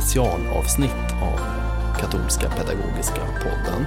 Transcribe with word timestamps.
Specialavsnitt 0.00 1.12
av 1.22 1.40
Katolska 2.00 2.50
Pedagogiska 2.50 3.26
Podden. 3.42 3.86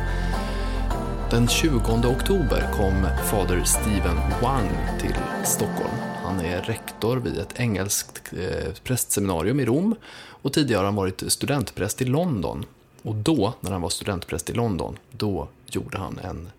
Den 1.32 1.48
20 1.48 1.78
oktober 2.08 2.70
kom 2.74 3.08
fader 3.26 3.64
Stephen 3.64 4.18
Wang 4.42 4.70
till 5.02 5.16
Stockholm. 5.46 5.94
Han 6.24 6.40
är 6.40 6.62
rektor 6.62 7.18
vid 7.18 7.38
ett 7.38 7.60
engelskt 7.60 8.34
eh, 8.34 8.74
prästseminarium 8.84 9.60
i 9.60 9.66
Rom 9.66 9.96
och 10.28 10.54
tidigare 10.54 10.80
har 10.80 10.86
han 10.86 10.96
varit 10.96 11.24
studentpräst 11.32 12.02
i 12.02 12.06
London. 12.06 12.66
Och 13.02 13.16
då, 13.16 13.54
när 13.60 13.72
han 13.72 13.82
var 13.82 13.90
studentpräst 13.90 14.50
i 14.50 14.54
London, 14.54 14.98
då 15.12 15.48
gjorde 15.66 15.98
han 15.98 16.20
en 16.24 16.50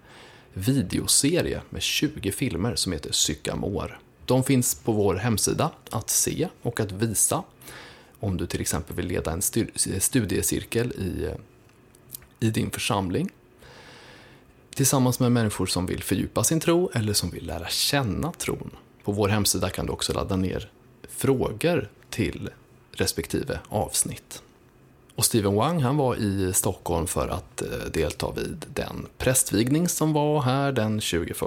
videoserie 0.53 1.61
med 1.71 1.83
20 1.83 2.33
filmer 2.33 2.75
som 2.75 2.93
heter 2.93 3.13
Sycamore. 3.13 3.93
De 4.25 4.45
finns 4.45 4.75
på 4.75 4.93
vår 4.93 5.15
hemsida 5.15 5.71
att 5.91 6.11
se 6.11 6.49
och 6.63 6.81
att 6.81 6.93
visa 6.93 7.43
om 8.25 8.37
du 8.37 8.47
till 8.47 8.61
exempel 8.61 8.97
vill 8.97 9.07
leda 9.07 9.33
en 9.33 9.43
studiecirkel 10.01 10.93
i, 10.93 11.31
i 12.47 12.51
din 12.51 12.71
församling 12.71 13.31
tillsammans 14.75 15.21
med 15.21 15.33
människor 15.33 15.67
som 15.67 15.87
vill 15.87 16.03
fördjupa 16.03 16.45
sin 16.45 16.61
tro 16.61 16.91
eller 16.95 17.13
som 17.13 17.31
vill 17.31 17.47
lära 17.47 17.69
känna 17.69 18.33
tron. 18.33 18.71
På 19.05 19.13
vår 19.13 19.29
hemsida 19.29 19.71
kan 19.71 19.87
du 19.87 19.93
också 19.93 20.13
ladda 20.13 20.37
ner 20.37 20.71
frågor 21.09 21.91
till 22.11 22.51
respektive 22.93 23.59
avsnitt. 23.69 24.43
Och 25.17 25.25
Steven 25.25 25.55
Wang 25.55 25.83
han 25.83 25.97
var 25.97 26.17
i 26.17 26.53
Stockholm 26.53 27.07
för 27.07 27.29
att 27.29 27.63
eh, 27.63 27.69
delta 27.93 28.31
vid 28.31 28.67
den 28.75 29.07
prästvigning 29.19 29.89
som 29.89 30.13
var 30.13 30.43
här 30.43 30.73
den 30.73 31.01
21 31.01 31.43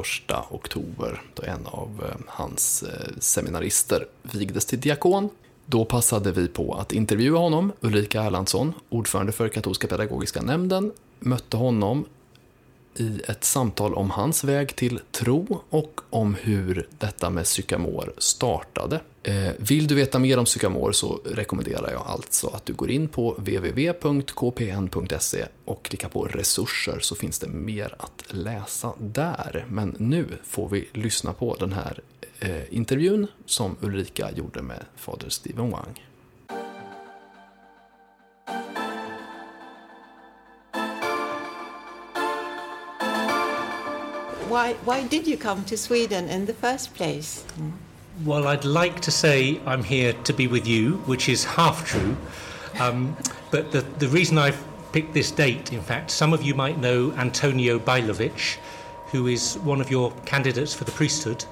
oktober 0.50 1.22
då 1.34 1.44
en 1.44 1.66
av 1.66 2.04
eh, 2.10 2.26
hans 2.28 2.84
eh, 2.84 3.12
seminarister 3.20 4.08
vigdes 4.22 4.66
till 4.66 4.80
diakon. 4.80 5.30
Då 5.70 5.86
passade 5.86 6.32
vi 6.32 6.48
på 6.48 6.74
att 6.74 6.94
intervjua 6.94 7.40
honom. 7.40 7.72
Ulrika 7.82 8.24
Erlandsson, 8.24 8.74
ordförande 8.90 9.32
för 9.32 9.50
katolska 9.50 9.88
pedagogiska 9.88 10.42
nämnden, 10.42 10.92
mötte 11.20 11.58
honom 11.58 12.06
i 12.96 13.22
ett 13.28 13.44
samtal 13.44 13.94
om 13.94 14.10
hans 14.10 14.44
väg 14.44 14.76
till 14.76 15.00
tro 15.12 15.62
och 15.70 16.02
om 16.10 16.36
hur 16.42 16.88
detta 16.98 17.30
med 17.30 17.44
psykamor 17.44 18.14
startade. 18.18 19.02
Eh, 19.24 19.50
vill 19.58 19.88
du 19.88 19.96
veta 19.96 20.20
mer 20.20 20.40
om 20.40 20.46
psykamor 20.46 20.92
så 20.92 21.20
rekommenderar 21.26 21.92
jag 21.92 22.04
alltså 22.06 22.48
att 22.48 22.66
du 22.66 22.74
går 22.74 22.92
in 22.92 23.08
på 23.08 23.32
www.kpn.se 23.38 23.86
och 25.66 25.84
klickar 25.84 26.10
på 26.10 26.24
resurser 26.24 27.00
så 27.02 27.16
finns 27.16 27.40
det 27.40 27.48
mer 27.48 27.96
att 28.00 28.24
läsa 28.30 28.94
där. 28.98 29.66
Men 29.70 29.96
nu 30.00 30.26
får 30.44 30.70
vi 30.70 30.88
lyssna 30.94 31.34
på 31.34 31.56
den 31.56 31.74
här 31.74 32.00
eh, 32.40 32.64
intervjun 32.70 33.28
som 33.46 33.78
Ulrika 33.82 34.32
gjorde 34.36 34.62
med 34.62 34.86
fader 34.96 35.30
Stephen 35.30 35.74
Wang. 35.74 36.00
Why, 44.50 44.74
why 44.86 45.08
did 45.08 45.28
you 45.28 45.38
come 45.38 45.64
to 45.66 45.78
Sweden 45.78 46.30
in 46.30 46.46
the 46.46 46.54
first 46.54 46.94
place? 46.94 47.44
Well, 48.26 48.48
I'd 48.48 48.66
like 48.66 49.02
to 49.02 49.12
say 49.12 49.60
I'm 49.66 49.84
here 49.84 50.14
to 50.24 50.34
be 50.34 50.48
with 50.48 50.66
you, 50.66 51.04
which 51.06 51.30
is 51.30 51.44
half 51.44 51.86
true. 51.86 52.16
Um, 52.80 53.16
but 53.52 53.72
the, 53.72 53.82
the 54.00 54.08
reason 54.08 54.38
I've 54.38 54.58
picked 54.92 55.14
this 55.14 55.32
date, 55.32 55.74
in 55.74 55.82
fact, 55.82 56.12
some 56.12 56.34
of 56.34 56.42
you 56.42 56.56
might 56.56 56.80
know 56.80 57.12
Antonio 57.18 57.78
Bailovic, 57.78 58.58
who 59.12 59.28
is 59.28 59.58
one 59.60 59.82
of 59.82 59.92
your 59.92 60.12
candidates 60.26 60.74
for 60.74 60.86
the 60.86 60.92
priesthood. 60.92 61.44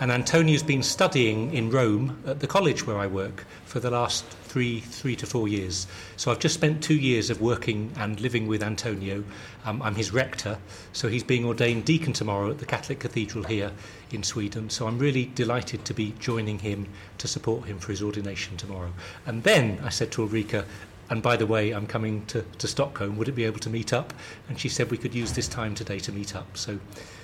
And 0.00 0.10
Antonio's 0.10 0.64
been 0.64 0.82
studying 0.82 1.54
in 1.54 1.70
Rome 1.70 2.20
at 2.26 2.40
the 2.40 2.48
college 2.48 2.84
where 2.84 2.98
I 2.98 3.06
work 3.06 3.46
for 3.64 3.78
the 3.78 3.90
last 3.90 4.24
three, 4.24 4.80
three 4.80 5.14
to 5.16 5.26
four 5.26 5.46
years. 5.46 5.86
So 6.16 6.32
I've 6.32 6.40
just 6.40 6.54
spent 6.54 6.82
two 6.82 6.96
years 6.96 7.30
of 7.30 7.40
working 7.40 7.92
and 7.96 8.20
living 8.20 8.48
with 8.48 8.62
Antonio. 8.62 9.22
Um, 9.64 9.80
I'm 9.82 9.94
his 9.94 10.12
rector, 10.12 10.58
so 10.92 11.08
he's 11.08 11.22
being 11.22 11.44
ordained 11.44 11.84
deacon 11.84 12.12
tomorrow 12.12 12.50
at 12.50 12.58
the 12.58 12.66
Catholic 12.66 12.98
Cathedral 12.98 13.44
here 13.44 13.70
in 14.10 14.24
Sweden. 14.24 14.68
So 14.68 14.88
I'm 14.88 14.98
really 14.98 15.26
delighted 15.26 15.84
to 15.84 15.94
be 15.94 16.12
joining 16.18 16.58
him 16.58 16.88
to 17.18 17.28
support 17.28 17.66
him 17.66 17.78
for 17.78 17.92
his 17.92 18.02
ordination 18.02 18.56
tomorrow. 18.56 18.92
And 19.26 19.44
then 19.44 19.78
I 19.84 19.90
said 19.90 20.10
to 20.12 20.22
Ulrika, 20.22 20.64
and 21.10 21.22
by 21.22 21.36
the 21.36 21.46
way, 21.46 21.72
I'm 21.72 21.86
coming 21.86 22.24
to, 22.26 22.42
to 22.58 22.66
Stockholm. 22.66 23.16
Would 23.16 23.28
it 23.28 23.32
be 23.32 23.44
able 23.44 23.58
to 23.60 23.70
meet 23.70 23.92
up? 23.92 24.14
And 24.48 24.58
she 24.58 24.68
said 24.68 24.90
we 24.90 24.96
could 24.96 25.14
use 25.14 25.32
this 25.32 25.48
time 25.48 25.74
today 25.74 25.98
to 26.00 26.12
meet 26.12 26.34
up. 26.34 26.56
So, 26.56 26.78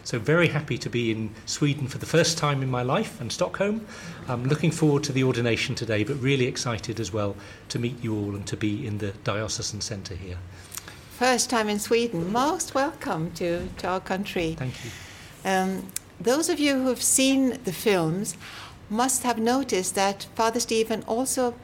so 0.05 0.19
very 0.19 0.49
happy 0.49 0.77
to 0.79 0.91
be 0.91 1.11
in 1.11 1.31
Sweden 1.47 1.87
for 1.87 1.99
the 1.99 2.07
first 2.07 2.37
time 2.37 2.63
in 2.63 2.71
my 2.71 2.83
life 2.83 3.21
and 3.21 3.33
Stockholm. 3.33 3.87
I'm 4.29 4.45
looking 4.45 4.71
forward 4.71 5.03
to 5.05 5.13
the 5.13 5.25
ordination 5.25 5.75
today, 5.75 6.05
but 6.05 6.17
really 6.17 6.47
excited 6.47 7.01
as 7.01 7.13
well 7.13 7.37
to 7.71 7.79
meet 7.79 8.03
you 8.03 8.15
all 8.15 8.35
and 8.35 8.47
to 8.47 8.57
be 8.57 8.87
in 8.87 8.99
the 8.99 9.13
diocesan 9.25 9.81
centre 9.81 10.15
here. 10.15 10.37
First 11.11 11.51
time 11.51 11.69
in 11.69 11.79
Sweden. 11.79 12.31
Most 12.33 12.75
welcome 12.75 13.31
to, 13.33 13.69
to 13.79 13.87
our 13.87 14.01
country. 14.01 14.57
Thank 14.59 14.75
you. 14.85 14.91
Um, 15.45 15.87
those 16.21 16.51
of 16.51 16.61
you 16.61 16.75
who 16.75 16.89
have 16.89 17.03
seen 17.03 17.59
the 17.65 17.73
films 17.73 18.37
must 18.91 19.23
have 19.23 19.39
noticed 19.39 19.95
that 19.95 20.27
Father 20.35 20.61
Stephen 20.61 21.03
also 21.07 21.55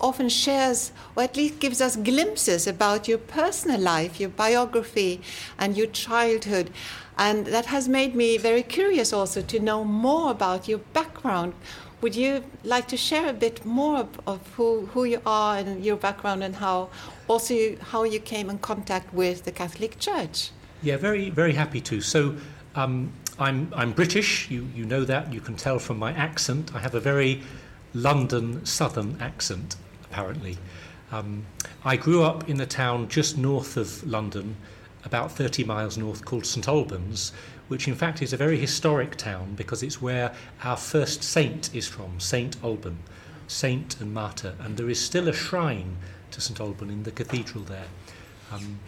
often 0.00 0.28
shares, 0.28 0.92
or 1.14 1.22
at 1.22 1.36
least 1.36 1.60
gives 1.60 1.80
us 1.80 1.96
glimpses 1.96 2.66
about 2.66 3.08
your 3.08 3.18
personal 3.18 3.80
life, 3.80 4.20
your 4.20 4.28
biography, 4.28 5.20
and 5.58 5.76
your 5.76 5.86
childhood. 5.88 6.70
And 7.18 7.46
that 7.46 7.66
has 7.66 7.88
made 7.88 8.14
me 8.14 8.38
very 8.38 8.62
curious 8.62 9.12
also 9.12 9.40
to 9.42 9.60
know 9.60 9.84
more 9.84 10.30
about 10.30 10.68
your 10.68 10.78
background. 10.92 11.54
Would 12.02 12.14
you 12.14 12.44
like 12.62 12.88
to 12.88 12.96
share 12.96 13.30
a 13.30 13.32
bit 13.32 13.64
more 13.64 14.06
of, 14.26 14.46
who, 14.56 14.86
who 14.86 15.04
you 15.04 15.22
are 15.24 15.56
and 15.56 15.82
your 15.82 15.96
background 15.96 16.44
and 16.44 16.56
how 16.56 16.90
also 17.26 17.54
you, 17.54 17.78
how 17.80 18.04
you 18.04 18.20
came 18.20 18.50
in 18.50 18.58
contact 18.58 19.12
with 19.14 19.44
the 19.44 19.52
Catholic 19.52 19.98
Church? 19.98 20.50
Yeah, 20.82 20.98
very, 20.98 21.30
very 21.30 21.54
happy 21.54 21.80
to. 21.80 22.02
So, 22.02 22.36
um, 22.74 23.12
I'm, 23.38 23.72
I'm 23.74 23.92
British, 23.92 24.50
you, 24.50 24.68
you 24.74 24.84
know 24.84 25.04
that, 25.04 25.32
you 25.32 25.40
can 25.40 25.56
tell 25.56 25.78
from 25.78 25.98
my 25.98 26.12
accent. 26.12 26.74
I 26.74 26.78
have 26.80 26.94
a 26.94 27.00
very 27.00 27.42
London 27.92 28.64
southern 28.64 29.16
accent, 29.20 29.76
apparently. 30.16 30.56
Um, 31.12 31.44
I 31.84 31.96
grew 31.96 32.22
up 32.22 32.48
in 32.48 32.58
a 32.58 32.66
town 32.66 33.08
just 33.08 33.36
north 33.36 33.76
of 33.76 34.02
London, 34.06 34.56
about 35.04 35.30
30 35.30 35.62
miles 35.64 35.98
north, 35.98 36.24
called 36.24 36.46
St 36.46 36.66
Albans, 36.66 37.32
which 37.68 37.86
in 37.86 37.94
fact 37.94 38.22
is 38.22 38.32
a 38.32 38.36
very 38.38 38.58
historic 38.58 39.16
town 39.16 39.54
because 39.56 39.82
it's 39.82 40.00
where 40.00 40.34
our 40.64 40.78
first 40.78 41.22
saint 41.22 41.74
is 41.74 41.86
from, 41.86 42.18
Saint 42.18 42.56
Alban, 42.64 42.96
saint 43.46 44.00
and 44.00 44.14
martyr, 44.14 44.54
and 44.60 44.78
there 44.78 44.88
is 44.88 44.98
still 44.98 45.28
a 45.28 45.34
shrine 45.34 45.98
to 46.30 46.40
St 46.40 46.58
Alban 46.60 46.88
in 46.88 47.02
the 47.02 47.10
cathedral 47.10 47.64
there. 47.64 47.88
Um, 48.50 48.80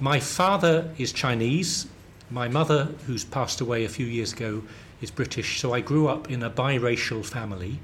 my 0.00 0.18
father 0.18 0.90
is 0.98 1.12
Chinese. 1.12 1.86
My 2.30 2.48
mother, 2.48 2.88
who's 3.06 3.24
passed 3.24 3.60
away 3.60 3.84
a 3.84 3.88
few 3.88 4.06
years 4.06 4.32
ago, 4.32 4.64
is 5.00 5.12
British. 5.12 5.60
So 5.60 5.72
I 5.72 5.80
grew 5.80 6.08
up 6.08 6.32
in 6.32 6.42
a 6.42 6.50
biracial 6.50 7.24
family. 7.24 7.78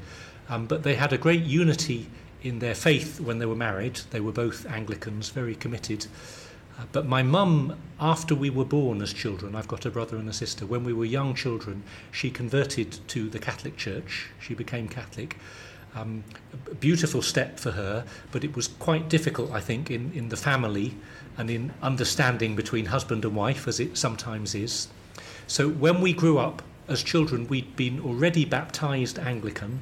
Um, 0.48 0.66
but 0.66 0.82
they 0.82 0.96
had 0.96 1.12
a 1.12 1.18
great 1.18 1.44
unity 1.44 2.08
in 2.42 2.58
their 2.58 2.74
faith 2.74 3.20
when 3.20 3.38
they 3.38 3.46
were 3.46 3.56
married. 3.56 4.00
They 4.10 4.20
were 4.20 4.32
both 4.32 4.66
Anglicans, 4.66 5.30
very 5.30 5.54
committed. 5.54 6.06
Uh, 6.78 6.84
but 6.92 7.06
my 7.06 7.22
mum, 7.22 7.76
after 8.00 8.34
we 8.34 8.50
were 8.50 8.64
born 8.64 9.02
as 9.02 9.12
children, 9.12 9.54
I've 9.54 9.68
got 9.68 9.84
a 9.84 9.90
brother 9.90 10.16
and 10.16 10.28
a 10.28 10.32
sister, 10.32 10.64
when 10.66 10.84
we 10.84 10.92
were 10.92 11.04
young 11.04 11.34
children, 11.34 11.82
she 12.10 12.30
converted 12.30 12.98
to 13.08 13.28
the 13.28 13.38
Catholic 13.38 13.76
Church. 13.76 14.28
She 14.40 14.54
became 14.54 14.88
Catholic. 14.88 15.36
Um, 15.94 16.22
a 16.70 16.74
beautiful 16.74 17.20
step 17.20 17.58
for 17.58 17.72
her, 17.72 18.04
but 18.30 18.44
it 18.44 18.54
was 18.54 18.68
quite 18.68 19.08
difficult, 19.08 19.50
I 19.50 19.60
think, 19.60 19.90
in, 19.90 20.12
in 20.14 20.28
the 20.28 20.36
family 20.36 20.94
and 21.36 21.50
in 21.50 21.72
understanding 21.82 22.54
between 22.54 22.86
husband 22.86 23.24
and 23.24 23.34
wife, 23.34 23.66
as 23.66 23.80
it 23.80 23.98
sometimes 23.98 24.54
is. 24.54 24.88
So 25.46 25.68
when 25.68 26.00
we 26.00 26.12
grew 26.12 26.38
up 26.38 26.62
as 26.86 27.02
children, 27.02 27.48
we'd 27.48 27.74
been 27.76 28.00
already 28.00 28.44
baptized 28.44 29.18
Anglican, 29.18 29.80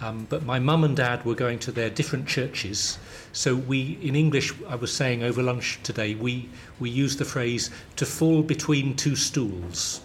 Um, 0.00 0.26
but 0.30 0.44
my 0.44 0.58
mum 0.58 0.84
and 0.84 0.96
dad 0.96 1.24
were 1.24 1.34
going 1.34 1.58
to 1.60 1.72
their 1.72 1.90
different 1.90 2.26
churches. 2.26 2.98
So 3.32 3.54
we, 3.54 3.98
in 4.00 4.16
English, 4.16 4.52
I 4.66 4.74
was 4.76 4.92
saying 4.92 5.22
over 5.22 5.42
lunch 5.42 5.78
today, 5.82 6.14
we, 6.14 6.48
we 6.78 6.88
use 6.88 7.16
the 7.16 7.24
phrase 7.24 7.70
to 7.96 8.06
fall 8.06 8.42
between 8.42 8.96
two 8.96 9.14
stools. 9.14 10.00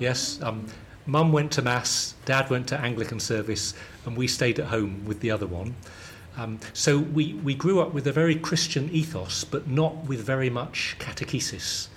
Yes, 0.00 0.42
um, 0.42 0.66
mum 1.06 1.32
went 1.32 1.52
to 1.52 1.62
mass, 1.62 2.14
dad 2.24 2.50
went 2.50 2.66
to 2.68 2.80
Anglican 2.80 3.20
service, 3.20 3.74
and 4.04 4.16
we 4.16 4.26
stayed 4.26 4.58
at 4.58 4.66
home 4.66 5.04
with 5.04 5.20
the 5.20 5.30
other 5.30 5.46
one. 5.46 5.76
Um, 6.36 6.58
so 6.72 6.98
we, 6.98 7.34
we 7.34 7.54
grew 7.54 7.80
up 7.80 7.94
with 7.94 8.06
a 8.06 8.12
very 8.12 8.34
Christian 8.34 8.90
ethos, 8.90 9.44
but 9.44 9.68
not 9.68 10.04
with 10.06 10.20
very 10.20 10.50
much 10.50 10.96
catechesis. 10.98 11.88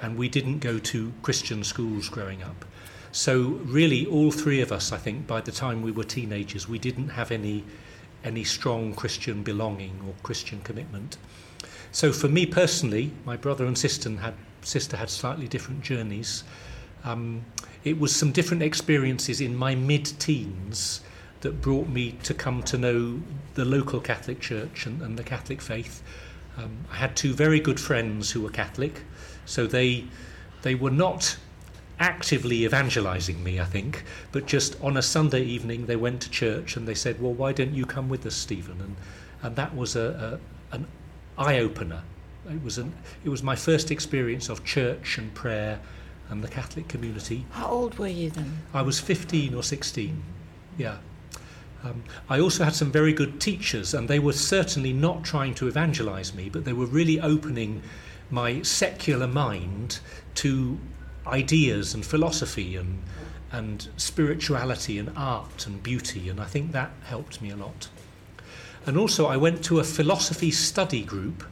And 0.00 0.16
we 0.16 0.28
didn't 0.28 0.58
go 0.58 0.78
to 0.78 1.12
Christian 1.22 1.62
schools 1.62 2.08
growing 2.08 2.42
up. 2.42 2.64
So 3.14 3.60
really, 3.64 4.06
all 4.06 4.32
three 4.32 4.60
of 4.60 4.72
us, 4.72 4.90
I 4.90 4.96
think, 4.96 5.28
by 5.28 5.40
the 5.40 5.52
time 5.52 5.82
we 5.82 5.92
were 5.92 6.02
teenagers, 6.02 6.68
we 6.68 6.80
didn't 6.80 7.10
have 7.10 7.30
any 7.30 7.62
any 8.24 8.42
strong 8.42 8.92
Christian 8.92 9.44
belonging 9.44 10.00
or 10.04 10.14
Christian 10.24 10.60
commitment. 10.62 11.16
So 11.92 12.12
for 12.12 12.26
me 12.26 12.44
personally, 12.44 13.12
my 13.24 13.36
brother 13.36 13.66
and 13.66 13.78
sister 13.78 14.10
had 14.10 14.34
sister 14.62 14.96
had 14.96 15.10
slightly 15.10 15.46
different 15.46 15.82
journeys. 15.82 16.42
Um, 17.04 17.44
it 17.84 18.00
was 18.00 18.16
some 18.16 18.32
different 18.32 18.64
experiences 18.64 19.40
in 19.40 19.54
my 19.54 19.76
mid-teens 19.76 21.00
that 21.42 21.60
brought 21.60 21.86
me 21.86 22.12
to 22.24 22.34
come 22.34 22.64
to 22.64 22.76
know 22.76 23.22
the 23.54 23.64
local 23.64 24.00
Catholic 24.00 24.40
Church 24.40 24.86
and, 24.86 25.00
and 25.02 25.16
the 25.16 25.22
Catholic 25.22 25.62
faith. 25.62 26.02
Um, 26.56 26.78
I 26.90 26.96
had 26.96 27.14
two 27.14 27.32
very 27.32 27.60
good 27.60 27.78
friends 27.78 28.32
who 28.32 28.40
were 28.40 28.50
Catholic, 28.50 29.02
so 29.46 29.68
they 29.68 30.06
they 30.62 30.74
were 30.74 30.90
not 30.90 31.36
actively 31.98 32.64
evangelizing 32.64 33.42
me, 33.42 33.60
I 33.60 33.64
think, 33.64 34.04
but 34.32 34.46
just 34.46 34.80
on 34.80 34.96
a 34.96 35.02
Sunday 35.02 35.42
evening 35.42 35.86
they 35.86 35.96
went 35.96 36.20
to 36.22 36.30
church 36.30 36.76
and 36.76 36.86
they 36.88 36.94
said, 36.94 37.20
"Well, 37.20 37.32
why 37.32 37.52
don't 37.52 37.74
you 37.74 37.86
come 37.86 38.08
with 38.08 38.26
us, 38.26 38.34
Stephen?" 38.34 38.80
And 38.80 38.96
and 39.42 39.56
that 39.56 39.76
was 39.76 39.96
a, 39.96 40.40
a 40.72 40.74
an 40.76 40.86
eye 41.38 41.58
opener. 41.58 42.02
It 42.50 42.62
was 42.62 42.78
an 42.78 42.92
it 43.24 43.28
was 43.28 43.42
my 43.42 43.56
first 43.56 43.90
experience 43.90 44.48
of 44.48 44.64
church 44.64 45.18
and 45.18 45.32
prayer 45.34 45.80
and 46.30 46.42
the 46.42 46.48
Catholic 46.48 46.88
community. 46.88 47.44
How 47.50 47.68
old 47.68 47.98
were 47.98 48.08
you 48.08 48.30
then? 48.30 48.62
I 48.72 48.82
was 48.82 48.98
15 48.98 49.54
or 49.54 49.62
16. 49.62 50.22
Yeah. 50.78 50.96
Um, 51.84 52.02
I 52.30 52.40
also 52.40 52.64
had 52.64 52.74
some 52.74 52.90
very 52.90 53.12
good 53.12 53.40
teachers, 53.40 53.92
and 53.92 54.08
they 54.08 54.18
were 54.18 54.32
certainly 54.32 54.94
not 54.94 55.22
trying 55.22 55.54
to 55.56 55.68
evangelize 55.68 56.34
me, 56.34 56.48
but 56.48 56.64
they 56.64 56.72
were 56.72 56.86
really 56.86 57.20
opening 57.20 57.82
my 58.30 58.62
secular 58.62 59.26
mind 59.26 60.00
to 60.36 60.78
ideas 61.26 61.94
and 61.94 62.04
philosophy 62.04 62.76
and, 62.76 63.02
and 63.52 63.88
spirituality 63.96 64.98
and 64.98 65.10
art 65.16 65.66
and 65.66 65.82
beauty, 65.82 66.28
and 66.28 66.40
I 66.40 66.44
think 66.44 66.72
that 66.72 66.90
helped 67.04 67.40
me 67.40 67.50
a 67.50 67.56
lot. 67.56 67.88
And 68.86 68.98
also, 68.98 69.26
I 69.26 69.36
went 69.36 69.64
to 69.64 69.80
a 69.80 69.84
philosophy 69.84 70.50
study 70.50 71.02
group 71.02 71.44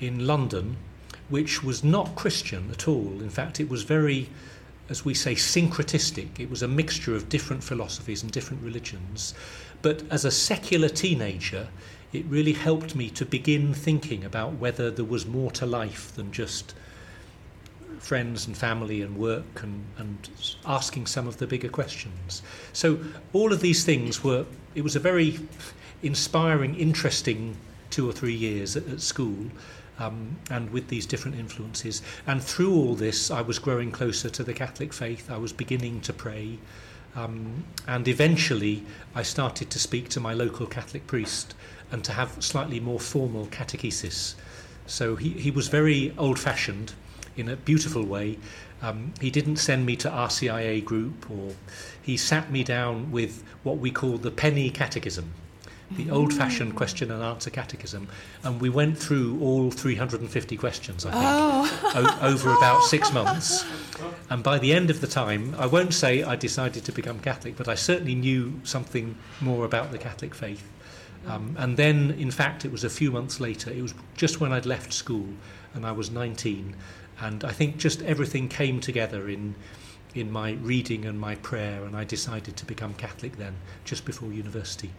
in 0.00 0.26
London, 0.26 0.76
which 1.28 1.62
was 1.62 1.84
not 1.84 2.16
Christian 2.16 2.70
at 2.70 2.88
all. 2.88 3.20
In 3.20 3.30
fact, 3.30 3.60
it 3.60 3.68
was 3.68 3.84
very, 3.84 4.28
as 4.88 5.04
we 5.04 5.14
say, 5.14 5.34
syncretistic. 5.34 6.40
It 6.40 6.50
was 6.50 6.62
a 6.62 6.68
mixture 6.68 7.14
of 7.14 7.28
different 7.28 7.62
philosophies 7.62 8.22
and 8.22 8.32
different 8.32 8.62
religions. 8.62 9.34
But 9.82 10.02
as 10.10 10.24
a 10.24 10.30
secular 10.30 10.88
teenager, 10.88 11.68
it 12.12 12.24
really 12.26 12.52
helped 12.52 12.96
me 12.96 13.10
to 13.10 13.24
begin 13.24 13.74
thinking 13.74 14.24
about 14.24 14.54
whether 14.54 14.90
there 14.90 15.04
was 15.04 15.26
more 15.26 15.50
to 15.52 15.66
life 15.66 16.12
than 16.14 16.32
just 16.32 16.74
friends 17.98 18.46
and 18.46 18.56
family 18.56 19.02
and 19.02 19.16
work 19.16 19.62
and, 19.62 19.84
and 19.98 20.30
asking 20.64 21.06
some 21.06 21.26
of 21.26 21.38
the 21.38 21.46
bigger 21.46 21.68
questions. 21.68 22.42
So 22.72 22.98
all 23.32 23.52
of 23.52 23.60
these 23.60 23.84
things 23.84 24.22
were, 24.22 24.46
it 24.74 24.82
was 24.82 24.96
a 24.96 25.00
very 25.00 25.38
inspiring, 26.02 26.74
interesting 26.76 27.56
two 27.90 28.08
or 28.08 28.12
three 28.12 28.34
years 28.34 28.76
at, 28.76 28.88
at 28.88 29.00
school. 29.00 29.46
Um, 29.98 30.36
and 30.50 30.68
with 30.72 30.88
these 30.88 31.06
different 31.06 31.38
influences. 31.38 32.02
And 32.26 32.42
through 32.42 32.74
all 32.74 32.94
this, 32.94 33.30
I 33.30 33.40
was 33.40 33.58
growing 33.58 33.90
closer 33.90 34.28
to 34.28 34.44
the 34.44 34.52
Catholic 34.52 34.92
faith. 34.92 35.30
I 35.30 35.38
was 35.38 35.54
beginning 35.54 36.02
to 36.02 36.12
pray. 36.12 36.58
Um, 37.14 37.64
and 37.88 38.06
eventually, 38.06 38.84
I 39.14 39.22
started 39.22 39.70
to 39.70 39.78
speak 39.78 40.10
to 40.10 40.20
my 40.20 40.34
local 40.34 40.66
Catholic 40.66 41.06
priest 41.06 41.54
and 41.90 42.04
to 42.04 42.12
have 42.12 42.44
slightly 42.44 42.78
more 42.78 43.00
formal 43.00 43.46
catechesis. 43.46 44.34
So 44.86 45.16
he, 45.16 45.30
he 45.30 45.50
was 45.50 45.68
very 45.68 46.12
old 46.18 46.38
fashioned 46.38 46.92
in 47.36 47.48
a 47.48 47.56
beautiful 47.56 48.04
way. 48.04 48.38
Um, 48.82 49.12
he 49.20 49.30
didn't 49.30 49.56
send 49.56 49.86
me 49.86 49.96
to 49.96 50.08
RCIA 50.10 50.84
group, 50.84 51.30
or 51.30 51.52
he 52.02 52.16
sat 52.16 52.50
me 52.50 52.62
down 52.62 53.10
with 53.10 53.42
what 53.62 53.78
we 53.78 53.90
call 53.90 54.18
the 54.18 54.30
penny 54.30 54.70
catechism, 54.70 55.32
the 55.90 56.10
old 56.10 56.32
fashioned 56.34 56.74
question 56.76 57.10
and 57.10 57.22
answer 57.22 57.48
catechism. 57.48 58.08
And 58.42 58.60
we 58.60 58.68
went 58.68 58.98
through 58.98 59.40
all 59.40 59.70
350 59.70 60.56
questions, 60.56 61.06
I 61.06 61.10
think, 61.10 61.24
Oh. 61.24 62.18
o- 62.20 62.28
over 62.28 62.52
about 62.52 62.82
six 62.84 63.12
months. 63.14 63.64
And 64.28 64.42
by 64.42 64.58
the 64.58 64.72
end 64.74 64.90
of 64.90 65.00
the 65.00 65.06
time, 65.06 65.54
I 65.58 65.66
won't 65.66 65.94
say 65.94 66.22
I 66.22 66.36
decided 66.36 66.84
to 66.84 66.92
become 66.92 67.18
Catholic, 67.20 67.56
but 67.56 67.68
I 67.68 67.74
certainly 67.76 68.14
knew 68.14 68.60
something 68.64 69.16
more 69.40 69.64
about 69.64 69.90
the 69.90 69.98
Catholic 69.98 70.34
faith. 70.34 70.68
Um, 71.26 71.56
and 71.58 71.76
then, 71.76 72.12
in 72.12 72.30
fact, 72.30 72.64
it 72.64 72.70
was 72.70 72.84
a 72.84 72.90
few 72.90 73.10
months 73.10 73.40
later, 73.40 73.70
it 73.70 73.82
was 73.82 73.94
just 74.16 74.38
when 74.38 74.52
I'd 74.52 74.66
left 74.66 74.92
school 74.92 75.26
and 75.74 75.84
I 75.86 75.92
was 75.92 76.10
19. 76.10 76.76
And 77.20 77.44
I 77.44 77.52
think 77.52 77.78
just 77.78 78.02
everything 78.02 78.48
came 78.48 78.80
together 78.80 79.28
in, 79.28 79.54
in 80.14 80.30
my 80.30 80.52
reading 80.52 81.04
and 81.04 81.18
my 81.18 81.36
prayer, 81.36 81.84
and 81.84 81.96
I 81.96 82.04
decided 82.04 82.56
to 82.56 82.66
become 82.66 82.94
Catholic 82.94 83.36
then, 83.36 83.56
just 83.84 84.04
before 84.04 84.32
university. 84.32 84.90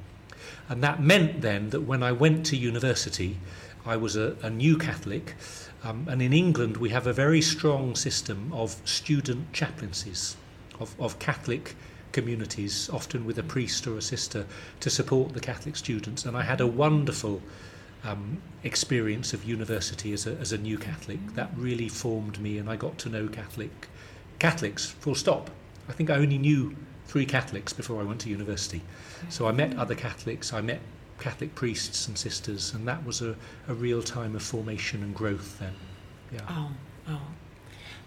And 0.70 0.84
that 0.84 1.02
meant 1.02 1.42
then 1.42 1.70
that 1.70 1.82
when 1.82 2.04
I 2.04 2.12
went 2.12 2.46
to 2.48 2.58
university, 2.58 3.38
I 3.86 3.98
was 3.98 4.16
a, 4.16 4.36
a 4.42 4.50
new 4.50 4.78
Catholic. 4.78 5.36
Um, 5.84 6.08
and 6.10 6.22
in 6.22 6.34
England, 6.34 6.78
we 6.78 6.90
have 6.90 7.08
a 7.08 7.14
very 7.14 7.42
strong 7.42 7.96
system 7.96 8.52
of 8.54 8.76
student 8.84 9.54
chaplaincies, 9.54 10.36
of, 10.80 10.96
of 11.00 11.20
Catholic 11.20 11.76
communities, 12.12 12.90
often 12.92 13.26
with 13.26 13.38
a 13.38 13.44
priest 13.44 13.86
or 13.88 13.98
a 13.98 14.02
sister, 14.02 14.46
to 14.80 14.90
support 14.90 15.34
the 15.34 15.40
Catholic 15.40 15.76
students. 15.76 16.26
And 16.26 16.36
I 16.36 16.42
had 16.42 16.62
a 16.62 16.68
wonderful 16.68 17.42
um, 18.04 18.42
experience 18.64 19.34
of 19.34 19.44
university 19.44 20.14
as 20.14 20.28
a, 20.28 20.36
as 20.38 20.52
a 20.52 20.58
new 20.58 20.78
Catholic. 20.78 21.20
That 21.36 21.52
really 21.56 21.90
formed 21.90 22.40
me, 22.40 22.58
and 22.58 22.70
I 22.70 22.76
got 22.76 22.98
to 23.00 23.10
know 23.10 23.28
Catholic 23.28 23.88
Catholics. 24.40 24.86
Full 24.86 25.16
stop. 25.16 25.50
I 25.90 25.94
think 25.94 26.10
I 26.10 26.16
only 26.16 26.38
knew 26.38 26.76
three 27.06 27.26
Catholics 27.26 27.74
before 27.74 28.02
I 28.02 28.04
went 28.04 28.22
to 28.22 28.30
university. 28.30 28.82
So 29.30 29.48
I 29.48 29.52
met 29.52 29.78
other 29.78 29.96
Catholics. 29.96 30.54
I 30.54 30.62
met 30.62 30.82
Catholic 31.20 31.56
priests 31.56 32.08
and 32.08 32.18
sisters, 32.18 32.74
and 32.74 32.88
that 32.88 33.04
was 33.06 33.22
a, 33.22 33.36
a 33.68 33.74
real 33.74 34.04
time 34.04 34.36
of 34.36 34.44
formation 34.44 35.02
and 35.04 35.16
growth 35.16 35.58
then. 35.60 35.74
Yeah. 36.32 36.42
Oh, 36.50 36.72
oh. 37.10 37.22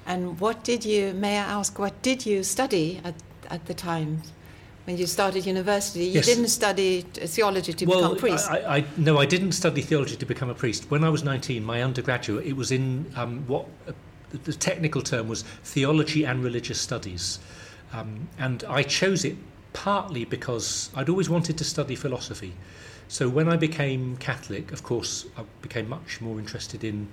And 0.07 0.39
what 0.41 0.65
did 0.65 0.85
you, 0.85 1.15
may 1.15 1.39
I 1.39 1.43
ask, 1.43 1.79
what 1.79 2.01
did 2.03 2.25
you 2.25 2.43
study 2.43 3.01
at, 3.05 3.15
at 3.49 3.67
the 3.67 3.75
time 3.75 4.23
when 4.91 4.99
you 4.99 5.07
started 5.07 5.47
university? 5.47 6.05
You 6.05 6.15
Yes. 6.21 6.27
didn't 6.27 6.49
study 6.49 7.03
theology 7.03 7.73
to 7.73 7.85
well, 7.87 8.01
become 8.01 8.17
priest. 8.19 8.51
I, 8.51 8.79
I, 8.79 8.85
no, 8.97 9.19
I 9.19 9.27
didn't 9.27 9.53
study 9.53 9.83
theology 9.83 10.17
to 10.17 10.27
become 10.27 10.51
a 10.51 10.55
priest. 10.55 10.91
When 10.91 11.05
I 11.05 11.09
was 11.09 11.23
19, 11.23 11.65
my 11.65 11.83
undergraduate, 11.83 12.45
it 12.47 12.57
was 12.57 12.73
in 12.73 13.07
um, 13.17 13.45
what 13.47 13.67
uh, 13.87 13.93
the- 14.31 14.39
the 14.39 14.53
technical 14.53 15.03
term 15.03 15.29
was 15.29 15.43
theology 15.65 16.25
and 16.25 16.43
religious 16.45 16.81
studies. 16.81 17.39
Um, 17.93 18.29
and 18.39 18.65
I 18.69 18.83
chose 18.83 19.25
it 19.25 19.37
partly 19.73 20.25
because 20.25 20.91
I'd 20.95 21.09
always 21.09 21.29
wanted 21.29 21.57
to 21.59 21.65
study 21.65 21.97
philosophy. 21.97 22.53
So 23.09 23.29
when 23.29 23.49
I 23.49 23.57
became 23.57 24.17
Catholic, 24.19 24.73
of 24.73 24.83
course, 24.83 25.27
I 25.37 25.43
became 25.63 25.89
much 25.89 26.21
more 26.21 26.39
interested 26.39 26.85
in, 26.85 27.09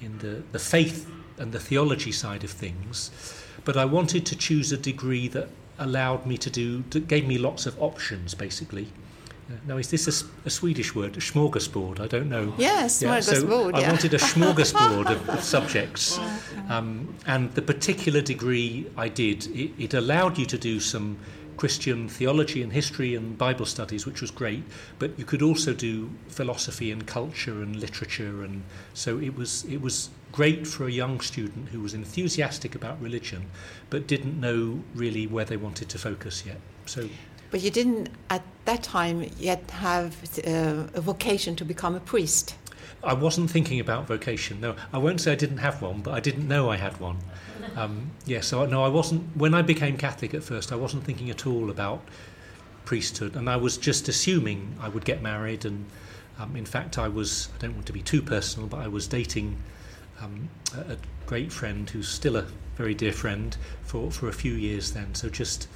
in 0.00 0.18
the, 0.18 0.42
the 0.52 0.58
faith 0.60 1.08
and 1.38 1.52
the 1.52 1.58
theology 1.60 2.12
side 2.12 2.44
of 2.44 2.50
things. 2.50 3.10
But 3.64 3.76
I 3.76 3.84
wanted 3.84 4.24
to 4.26 4.36
choose 4.36 4.70
a 4.72 4.76
degree 4.76 5.26
that 5.28 5.48
allowed 5.80 6.26
me 6.26 6.36
to 6.38 6.50
do, 6.50 6.84
that 6.90 7.08
gave 7.08 7.26
me 7.26 7.38
lots 7.38 7.66
of 7.66 7.80
options, 7.82 8.34
basically. 8.34 8.86
Uh, 9.50 9.54
Now, 9.66 9.78
is 9.78 9.88
this 9.90 10.06
a 10.44 10.50
Swedish 10.50 10.94
word? 10.94 11.16
A 11.16 11.20
smorgasbord? 11.20 11.98
I 12.00 12.06
don't 12.06 12.28
know. 12.28 12.54
yes, 12.56 13.02
Yeah, 13.02 13.20
so 13.20 13.34
smorgasbord, 13.34 13.74
I 13.74 13.88
wanted 13.88 14.14
a 14.14 14.18
smorgasbord 14.32 15.10
of, 15.10 15.28
of 15.28 15.42
subjects. 15.42 16.18
Um, 16.68 17.14
and 17.26 17.52
the 17.54 17.62
particular 17.62 18.20
degree 18.20 18.86
I 18.96 19.08
did, 19.08 19.46
it, 19.48 19.72
it 19.78 19.94
allowed 19.94 20.38
you 20.38 20.46
to 20.46 20.58
do 20.58 20.78
some 20.78 21.16
Christian 21.56 22.08
theology 22.08 22.62
and 22.62 22.72
history 22.72 23.14
and 23.16 23.36
Bible 23.36 23.66
studies, 23.66 24.06
which 24.06 24.22
was 24.22 24.30
great, 24.30 24.62
but 24.98 25.10
you 25.18 25.26
could 25.26 25.42
also 25.42 25.74
do 25.74 26.08
philosophy 26.28 26.90
and 26.90 27.06
culture 27.06 27.62
and 27.62 27.76
literature. 27.76 28.44
And 28.44 28.62
so 28.94 29.18
it 29.18 29.36
was, 29.36 29.64
it 29.64 29.82
was 29.82 30.08
great 30.32 30.66
for 30.66 30.86
a 30.86 30.90
young 30.90 31.20
student 31.20 31.68
who 31.70 31.80
was 31.80 31.94
enthusiastic 31.94 32.74
about 32.74 33.00
religion, 33.00 33.46
but 33.90 34.06
didn't 34.06 34.38
know 34.40 34.82
really 34.94 35.26
where 35.26 35.44
they 35.44 35.56
wanted 35.56 35.88
to 35.88 35.98
focus 35.98 36.44
yet. 36.46 36.58
So 36.86 37.08
But 37.50 37.60
you 37.62 37.70
didn't 37.70 38.10
at 38.28 38.42
that 38.64 38.82
time 38.82 39.28
yet 39.38 39.70
have 39.70 40.16
uh, 40.46 40.86
a 40.94 41.00
vocation 41.00 41.56
to 41.56 41.64
become 41.64 41.94
a 41.94 42.00
priest. 42.00 42.54
I 43.02 43.14
wasn't 43.14 43.50
thinking 43.50 43.80
about 43.80 44.06
vocation. 44.06 44.60
No, 44.60 44.76
I 44.92 44.98
won't 44.98 45.20
say 45.20 45.32
I 45.32 45.34
didn't 45.34 45.58
have 45.58 45.80
one, 45.80 46.00
but 46.00 46.12
I 46.12 46.20
didn't 46.20 46.46
know 46.46 46.70
I 46.70 46.76
had 46.76 47.00
one. 47.00 47.16
Um, 47.76 48.10
yeah, 48.26 48.40
so 48.40 48.66
no, 48.66 48.84
I 48.84 48.88
wasn't. 48.88 49.36
When 49.36 49.54
I 49.54 49.62
became 49.62 49.96
Catholic 49.96 50.34
at 50.34 50.42
first, 50.42 50.72
I 50.72 50.76
wasn't 50.76 51.04
thinking 51.04 51.30
at 51.30 51.46
all 51.46 51.70
about 51.70 52.02
priesthood, 52.84 53.36
and 53.36 53.48
I 53.48 53.56
was 53.56 53.78
just 53.78 54.08
assuming 54.08 54.76
I 54.80 54.88
would 54.88 55.04
get 55.04 55.22
married. 55.22 55.64
And 55.64 55.86
um, 56.38 56.56
in 56.56 56.66
fact, 56.66 56.98
I 56.98 57.08
was, 57.08 57.48
I 57.54 57.58
don't 57.58 57.74
want 57.74 57.86
to 57.86 57.92
be 57.92 58.02
too 58.02 58.22
personal, 58.22 58.68
but 58.68 58.80
I 58.80 58.88
was 58.88 59.06
dating 59.06 59.56
um, 60.20 60.48
a, 60.76 60.96
great 61.26 61.52
friend 61.52 61.88
who's 61.88 62.08
still 62.08 62.36
a 62.36 62.44
very 62.76 62.92
dear 62.92 63.12
friend 63.12 63.56
for, 63.82 64.10
for 64.10 64.28
a 64.28 64.32
few 64.32 64.52
years 64.52 64.90
then. 64.92 65.14
So 65.14 65.28
just, 65.28 65.68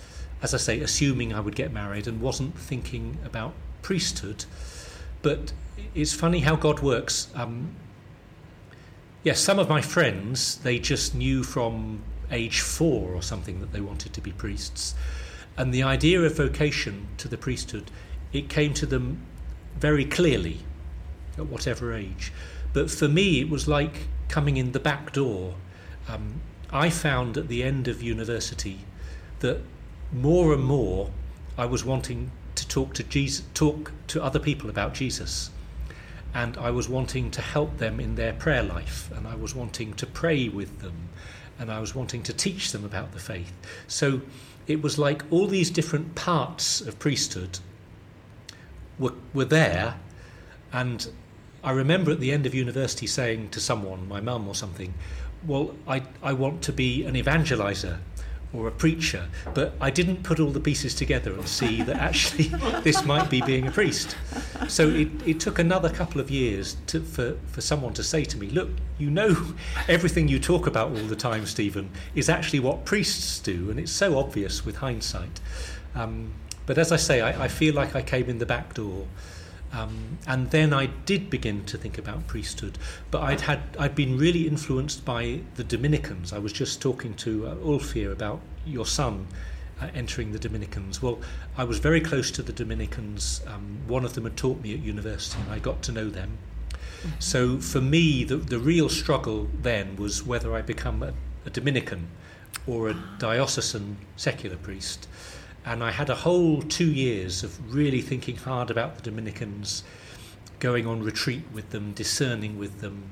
as 0.43 0.53
I 0.53 0.57
say, 0.57 0.81
assuming 0.81 1.33
I 1.33 1.39
would 1.39 1.55
get 1.55 1.73
married 1.73 2.09
and 2.09 2.21
wasn't 2.21 2.59
thinking 2.59 3.19
about 3.25 3.53
priesthood. 3.83 4.47
But 5.23 5.53
it's 5.95 6.13
funny 6.13 6.41
how 6.41 6.57
God 6.57 6.81
works. 6.81 7.29
Um, 7.37 7.77
yes, 9.23 9.39
some 9.39 9.61
of 9.61 9.69
my 9.69 9.81
friends, 9.81 10.57
they 10.57 10.81
just 10.81 11.15
knew 11.15 11.45
from 11.45 12.03
age 12.33 12.61
four 12.61 13.15
or 13.15 13.23
something 13.23 13.61
that 13.61 13.73
they 13.73 13.81
wanted 13.81 14.13
to 14.15 14.21
be 14.21 14.33
priests. 14.33 14.95
And 15.57 15.73
the 15.73 15.85
idea 15.85 16.21
of 16.23 16.37
vocation 16.37 17.07
to 17.19 17.29
the 17.29 17.39
priesthood, 17.39 17.93
it 18.33 18.49
came 18.49 18.75
to 18.75 18.87
them 18.87 19.21
very 19.79 20.05
clearly 20.05 20.59
at 21.39 21.47
whatever 21.47 21.93
age. 21.93 22.33
But 22.73 22.91
for 22.91 23.07
me, 23.07 23.41
it 23.41 23.49
was 23.49 23.69
like 23.69 24.09
coming 24.29 24.57
in 24.57 24.73
the 24.73 24.81
back 24.81 25.13
door. 25.13 25.55
Um, 26.09 26.41
I 26.71 26.91
found 26.91 27.37
at 27.37 27.49
the 27.49 27.63
end 27.63 27.89
of 27.89 28.03
university 28.03 28.81
that 29.41 29.61
more 30.13 30.53
and 30.53 30.65
more 30.65 31.11
I 31.57 31.67
was 31.67 31.85
wanting 31.85 32.31
to 32.57 32.69
talk 32.69 32.95
to 32.95 33.03
Jesus, 33.03 33.45
talk 33.55 33.93
to 34.09 34.23
other 34.23 34.39
people 34.39 34.71
about 34.71 34.95
Jesus, 34.95 35.51
and 36.35 36.57
I 36.57 36.71
was 36.71 36.89
wanting 36.89 37.31
to 37.33 37.41
help 37.41 37.79
them 37.79 38.01
in 38.01 38.17
their 38.17 38.33
prayer 38.33 38.63
life, 38.63 39.11
and 39.15 39.27
I 39.27 39.37
was 39.37 39.55
wanting 39.55 39.95
to 39.95 40.07
pray 40.07 40.49
with 40.49 40.81
them, 40.81 41.09
and 41.59 41.71
I 41.71 41.81
was 41.81 41.95
wanting 41.95 42.23
to 42.25 42.33
teach 42.33 42.73
them 42.73 42.85
about 42.85 43.13
the 43.13 43.21
faith. 43.21 43.53
So 43.87 44.21
it 44.67 44.83
was 44.83 44.99
like 44.99 45.23
all 45.31 45.47
these 45.47 45.71
different 45.71 46.15
parts 46.15 46.81
of 46.81 46.99
priesthood 46.99 47.59
were, 48.99 49.15
were 49.33 49.45
there. 49.45 49.97
And 50.73 51.09
I 51.65 51.71
remember 51.71 52.11
at 52.11 52.21
the 52.21 52.31
end 52.31 52.45
of 52.45 52.55
university 52.55 53.07
saying 53.07 53.49
to 53.51 53.61
someone, 53.61 54.07
my 54.07 54.21
mum 54.21 54.47
or 54.47 54.55
something, 54.55 54.93
well, 55.47 55.75
I, 55.89 56.03
I 56.23 56.35
want 56.35 56.63
to 56.63 56.73
be 56.73 57.05
an 57.05 57.15
evangelizer 57.15 57.99
or 58.53 58.69
a 58.69 58.71
preacher, 58.71 59.29
but 59.53 59.75
I 59.81 59.91
didn't 59.91 60.23
put 60.23 60.39
all 60.39 60.51
the 60.51 60.61
pieces 60.61 60.95
together 60.95 61.33
and 61.33 61.49
see 61.49 61.83
that 61.83 61.97
actually 61.97 62.45
this 62.83 63.05
might 63.05 63.29
be 63.29 63.41
being 63.43 63.67
a 63.67 63.71
priest. 63.71 64.17
So 64.69 64.89
it, 64.89 65.09
it 65.27 65.41
took 65.41 65.59
another 65.59 65.91
couple 65.91 66.21
of 66.21 66.31
years 66.31 66.77
to, 66.89 67.01
for, 67.01 67.37
for 67.49 67.61
someone 67.61 67.95
to 67.95 68.05
say 68.05 68.25
to 68.25 68.39
me, 68.39 68.49
Look, 68.51 68.69
you 68.99 69.11
know, 69.11 69.55
everything 69.89 70.29
you 70.29 70.39
talk 70.39 70.67
about 70.67 70.91
all 70.91 71.07
the 71.07 71.17
time, 71.17 71.47
Stephen, 71.47 71.91
is 72.15 72.29
actually 72.29 72.61
what 72.61 72.85
priests 72.85 73.41
do, 73.41 73.71
and 73.71 73.81
it's 73.81 73.93
so 73.93 74.19
obvious 74.19 74.65
with 74.65 74.77
hindsight. 74.77 75.41
Um, 75.95 76.33
but 76.67 76.79
as 76.79 76.93
I 76.93 76.97
say, 76.97 77.21
I, 77.21 77.45
I 77.45 77.49
feel 77.49 77.75
like 77.75 77.97
I 77.97 78.03
came 78.03 78.29
in 78.29 78.39
the 78.39 78.47
back 78.47 78.75
door. 78.75 79.07
Um, 79.75 80.19
and 80.27 80.51
then 80.51 80.73
I 80.73 80.87
did 80.87 81.31
begin 81.31 81.65
to 81.65 81.77
think 81.77 81.99
about 81.99 82.27
priesthood, 82.29 82.79
but 83.11 83.23
I'd 83.23 83.41
had 83.43 83.61
I'd 83.79 83.95
been 83.95 84.17
really 84.17 84.47
influenced 84.47 85.05
by 85.05 85.41
the 85.57 85.65
Dominicans. 85.65 86.33
I 86.33 86.39
was 86.39 86.53
just 86.53 86.81
talking 86.81 87.15
to 87.15 87.49
uh, 87.49 87.57
Ulf 87.65 87.93
here 87.93 88.13
about 88.13 88.41
your 88.65 88.87
son 88.87 89.27
uh, 89.81 89.89
entering 89.95 90.33
the 90.33 90.39
Dominicans. 90.39 91.03
Well, 91.03 91.19
I 91.57 91.65
was 91.65 91.79
very 91.79 92.01
close 92.01 92.31
to 92.33 92.43
the 92.43 92.53
Dominicans. 92.53 93.43
Um, 93.47 93.81
one 93.89 94.05
of 94.05 94.15
them 94.15 94.25
had 94.25 94.37
taught 94.37 94.61
me 94.63 94.75
at 94.75 94.81
university, 94.81 95.41
and 95.43 95.53
I 95.53 95.59
got 95.59 95.83
to 95.83 95.93
know 95.93 96.09
them. 96.09 96.39
So 97.19 97.59
for 97.59 97.81
me, 97.81 98.25
the, 98.25 98.37
the 98.37 98.59
real 98.59 98.89
struggle 98.89 99.49
then 99.61 99.97
was 99.97 100.25
whether 100.25 100.55
I 100.55 100.63
become 100.63 101.03
a, 101.03 101.13
a 101.45 101.51
Dominican 101.51 102.09
or 102.67 102.89
a 102.89 102.97
diocesan 103.19 103.99
secular 104.17 104.57
priest. 104.57 105.07
And 105.65 105.83
I 105.83 105.91
had 105.91 106.11
a 106.11 106.15
whole 106.15 106.61
two 106.63 106.91
years 106.91 107.43
of 107.43 107.75
really 107.75 108.03
thinking 108.03 108.37
hard 108.37 108.71
about 108.71 108.97
the 108.97 109.03
Dominicans, 109.03 109.83
going 110.59 110.87
on 110.87 111.03
retreat 111.03 111.45
with 111.53 111.71
them, 111.71 111.93
discerning 111.93 112.59
with 112.59 112.81
them. 112.81 113.05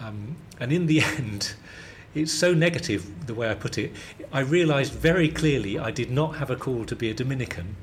Um, 0.00 0.36
and 0.58 0.72
in 0.72 0.86
the 0.86 1.00
end, 1.16 1.54
it's 2.14 2.32
so 2.32 2.54
negative 2.54 3.26
the 3.26 3.34
way 3.34 3.50
I 3.50 3.54
put 3.54 3.76
it. 3.76 3.92
I 4.32 4.40
realized 4.40 4.92
very 4.92 5.28
clearly 5.28 5.78
I 5.78 5.90
did 5.90 6.10
not 6.10 6.36
have 6.36 6.50
a 6.50 6.56
call 6.56 6.84
to 6.86 6.96
be 6.96 7.10
a 7.10 7.14
Dominican, 7.14 7.76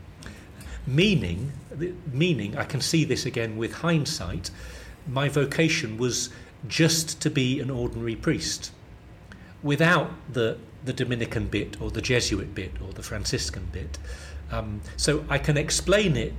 meaning, 0.87 1.51
meaning 2.11 2.57
I 2.57 2.63
can 2.63 2.81
see 2.81 3.03
this 3.03 3.25
again 3.25 3.57
with 3.57 3.73
hindsight. 3.73 4.49
My 5.07 5.29
vocation 5.29 5.97
was 5.97 6.29
just 6.67 7.21
to 7.21 7.29
be 7.29 7.59
an 7.59 7.69
ordinary 7.69 8.15
priest 8.15 8.71
without 9.63 10.11
the 10.31 10.57
the 10.83 10.93
Dominican 10.93 11.47
bit 11.47 11.79
or 11.81 11.91
the 11.91 12.01
Jesuit 12.01 12.55
bit 12.55 12.73
or 12.85 12.91
the 12.93 13.03
Franciscan 13.03 13.67
bit. 13.71 13.97
Um, 14.51 14.81
so 14.97 15.23
I 15.29 15.37
can 15.37 15.57
explain 15.57 16.17
it 16.17 16.33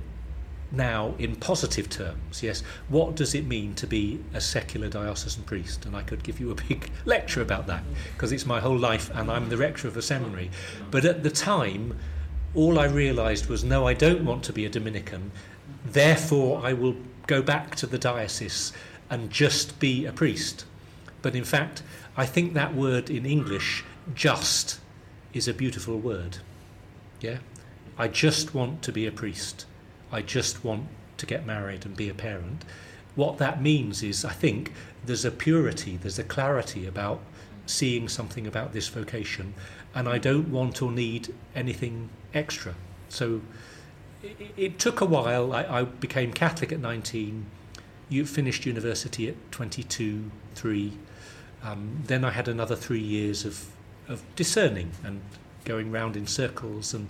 now 0.71 1.13
in 1.19 1.35
positive 1.35 1.89
terms. 1.89 2.41
Yes, 2.43 2.63
what 2.89 3.15
does 3.15 3.35
it 3.35 3.45
mean 3.45 3.75
to 3.75 3.87
be 3.87 4.19
a 4.33 4.41
secular 4.41 4.89
diocesan 4.89 5.43
priest? 5.43 5.85
And 5.85 5.95
I 5.95 6.01
could 6.01 6.23
give 6.23 6.39
you 6.39 6.51
a 6.51 6.55
big 6.55 6.89
lecture 7.05 7.41
about 7.41 7.67
that 7.67 7.83
because 8.13 8.31
it's 8.31 8.45
my 8.45 8.59
whole 8.59 8.77
life 8.77 9.09
and 9.13 9.31
I'm 9.31 9.49
the 9.49 9.57
rector 9.57 9.87
of 9.87 9.95
a 9.95 10.01
seminary. 10.01 10.49
But 10.91 11.05
at 11.05 11.23
the 11.23 11.29
time, 11.29 11.97
all 12.55 12.79
I 12.79 12.85
realized 12.85 13.47
was 13.47 13.63
no, 13.63 13.87
I 13.87 13.93
don't 13.93 14.25
want 14.25 14.43
to 14.45 14.53
be 14.53 14.65
a 14.65 14.69
Dominican. 14.69 15.31
Therefore, 15.85 16.61
I 16.63 16.73
will 16.73 16.95
go 17.27 17.41
back 17.41 17.75
to 17.75 17.87
the 17.87 17.97
diocese 17.97 18.73
and 19.09 19.29
just 19.29 19.79
be 19.79 20.05
a 20.05 20.11
priest. 20.11 20.65
But 21.21 21.35
in 21.35 21.43
fact, 21.43 21.83
I 22.17 22.25
think 22.25 22.53
that 22.53 22.75
word 22.75 23.09
in 23.09 23.25
English 23.25 23.83
just 24.13 24.79
is 25.33 25.47
a 25.47 25.53
beautiful 25.53 25.97
word. 25.97 26.37
Yeah? 27.21 27.39
I 27.97 28.07
just 28.07 28.53
want 28.53 28.81
to 28.83 28.91
be 28.91 29.05
a 29.05 29.11
priest. 29.11 29.65
I 30.11 30.21
just 30.21 30.63
want 30.63 30.87
to 31.17 31.25
get 31.25 31.45
married 31.45 31.85
and 31.85 31.95
be 31.95 32.09
a 32.09 32.13
parent. 32.13 32.65
What 33.15 33.37
that 33.37 33.61
means 33.61 34.01
is, 34.03 34.25
I 34.25 34.31
think, 34.31 34.73
there's 35.05 35.25
a 35.25 35.31
purity, 35.31 35.97
there's 35.97 36.19
a 36.19 36.23
clarity 36.23 36.87
about 36.87 37.21
seeing 37.65 38.09
something 38.09 38.47
about 38.47 38.73
this 38.73 38.87
vocation, 38.87 39.53
and 39.93 40.07
I 40.09 40.17
don't 40.17 40.49
want 40.49 40.81
or 40.81 40.91
need 40.91 41.33
anything 41.55 42.09
extra. 42.33 42.75
So 43.09 43.41
it, 44.23 44.37
it 44.57 44.79
took 44.79 45.01
a 45.01 45.05
while. 45.05 45.53
I, 45.53 45.63
I, 45.63 45.83
became 45.83 46.33
Catholic 46.33 46.71
at 46.71 46.79
19, 46.79 47.45
you 48.09 48.25
finished 48.25 48.65
university 48.65 49.29
at 49.29 49.51
22, 49.51 50.31
3. 50.55 50.93
Um, 51.63 52.03
then 52.05 52.25
I 52.25 52.31
had 52.31 52.47
another 52.47 52.75
three 52.75 52.99
years 52.99 53.45
of 53.45 53.67
of 54.07 54.23
discerning 54.35 54.91
and 55.03 55.21
going 55.65 55.91
round 55.91 56.15
in 56.15 56.27
circles 56.27 56.93
and 56.93 57.07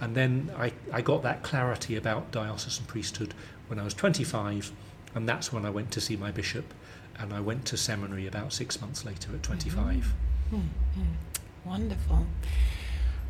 and 0.00 0.14
then 0.14 0.50
I, 0.58 0.72
I 0.92 1.00
got 1.00 1.22
that 1.22 1.42
clarity 1.42 1.96
about 1.96 2.30
diocesan 2.30 2.84
priesthood 2.84 3.32
when 3.68 3.78
I 3.78 3.84
was 3.84 3.94
25 3.94 4.70
and 5.14 5.28
that's 5.28 5.52
when 5.52 5.64
I 5.64 5.70
went 5.70 5.90
to 5.92 6.00
see 6.00 6.16
my 6.16 6.30
bishop 6.30 6.74
and 7.18 7.32
I 7.32 7.40
went 7.40 7.64
to 7.66 7.76
seminary 7.78 8.26
about 8.26 8.52
six 8.52 8.80
months 8.80 9.06
later 9.06 9.32
at 9.34 9.42
25. 9.42 10.12
Mm-hmm. 10.52 10.56
Mm-hmm. 10.56 11.68
Wonderful. 11.68 12.26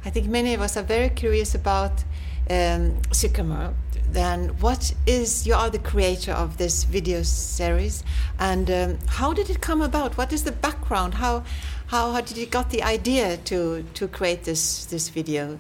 I 0.05 0.11
think 0.11 0.27
many 0.27 0.55
of 0.55 0.61
us 0.61 0.77
are 0.77 0.83
very 0.83 1.09
curious 1.09 1.55
about 1.55 2.05
um, 2.51 3.01
Sycamore. 3.13 3.75
Then, 4.09 4.49
what 4.61 4.95
is 5.07 5.47
you 5.47 5.55
are 5.55 5.69
the 5.69 5.79
creator 5.79 6.33
of 6.33 6.57
this 6.57 6.85
video 6.85 7.23
series, 7.23 8.05
and 8.39 8.71
um, 8.71 8.99
how 9.07 9.33
did 9.33 9.51
it 9.51 9.61
come 9.61 9.83
about? 9.83 10.17
What 10.17 10.33
is 10.33 10.45
the 10.45 10.53
background? 10.53 11.15
How 11.15 11.45
how, 11.89 12.13
how 12.13 12.21
did 12.21 12.37
you 12.37 12.47
got 12.47 12.71
the 12.71 12.83
idea 12.83 13.37
to 13.37 13.83
to 13.83 14.09
create 14.09 14.45
this 14.45 14.87
this 14.87 15.09
video? 15.09 15.59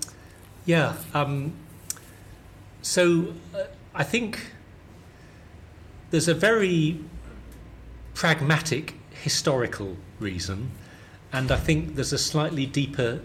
Yeah. 0.65 0.95
Um, 1.13 1.53
so 2.83 3.35
uh, 3.55 3.65
I 3.95 4.05
think 4.05 4.53
there's 6.11 6.29
a 6.29 6.35
very 6.35 7.01
pragmatic 8.15 8.95
historical 9.23 9.97
reason, 10.21 10.71
and 11.33 11.51
I 11.51 11.57
think 11.57 11.97
there's 11.97 12.13
a 12.13 12.19
slightly 12.19 12.65
deeper 12.67 13.21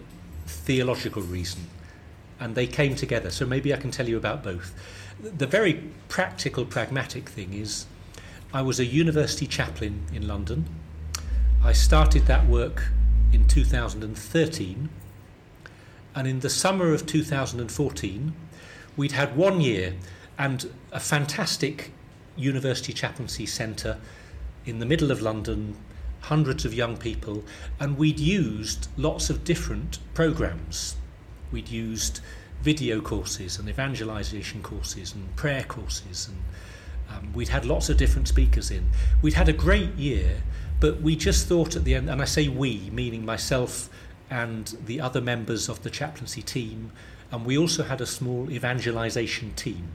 theological 0.46 1.22
reason, 1.22 1.66
and 2.42 2.54
they 2.54 2.66
came 2.66 2.94
together. 2.94 3.30
So 3.30 3.46
maybe 3.46 3.72
I 3.72 3.76
can 3.76 3.90
tell 3.90 4.08
you 4.08 4.16
about 4.16 4.42
both. 4.42 4.74
The 5.20 5.46
very 5.46 5.74
practical, 6.08 6.64
pragmatic 6.64 7.28
thing 7.28 7.54
is 7.54 7.86
I 8.52 8.62
was 8.62 8.80
a 8.80 8.84
university 8.84 9.46
chaplain 9.46 10.06
in 10.12 10.26
London 10.26 10.66
I 11.64 11.72
started 11.72 12.26
that 12.26 12.48
work 12.48 12.88
in 13.32 13.46
2013, 13.46 14.88
and 16.12 16.26
in 16.26 16.40
the 16.40 16.50
summer 16.50 16.92
of 16.92 17.06
2014, 17.06 18.34
we'd 18.96 19.12
had 19.12 19.36
one 19.36 19.60
year 19.60 19.94
and 20.36 20.68
a 20.90 20.98
fantastic 20.98 21.92
university 22.36 22.92
chaplaincy 22.92 23.46
centre 23.46 23.98
in 24.66 24.80
the 24.80 24.86
middle 24.86 25.12
of 25.12 25.22
London, 25.22 25.76
hundreds 26.22 26.64
of 26.64 26.74
young 26.74 26.96
people, 26.96 27.44
and 27.78 27.96
we'd 27.96 28.18
used 28.18 28.88
lots 28.96 29.30
of 29.30 29.44
different 29.44 30.00
programs. 30.14 30.96
We'd 31.52 31.68
used 31.68 32.20
video 32.62 33.00
courses 33.00 33.58
and 33.58 33.68
evangelization 33.68 34.62
courses 34.62 35.14
and 35.14 35.34
prayer 35.36 35.64
courses, 35.64 36.28
and 36.28 37.16
um, 37.16 37.32
we'd 37.32 37.48
had 37.48 37.64
lots 37.64 37.88
of 37.88 37.96
different 37.96 38.28
speakers 38.28 38.70
in. 38.70 38.88
We'd 39.20 39.34
had 39.34 39.48
a 39.48 39.52
great 39.52 39.94
year, 39.94 40.42
but 40.80 41.00
we 41.00 41.14
just 41.14 41.46
thought 41.46 41.76
at 41.76 41.84
the 41.84 41.94
end, 41.94 42.08
and 42.08 42.20
I 42.22 42.24
say 42.24 42.48
we, 42.48 42.90
meaning 42.90 43.24
myself 43.24 43.88
and 44.30 44.76
the 44.86 45.00
other 45.00 45.20
members 45.20 45.68
of 45.68 45.82
the 45.82 45.90
chaplaincy 45.90 46.42
team 46.42 46.90
and 47.32 47.46
we 47.46 47.56
also 47.56 47.82
had 47.82 48.00
a 48.02 48.06
small 48.06 48.50
evangelization 48.50 49.54
team, 49.54 49.88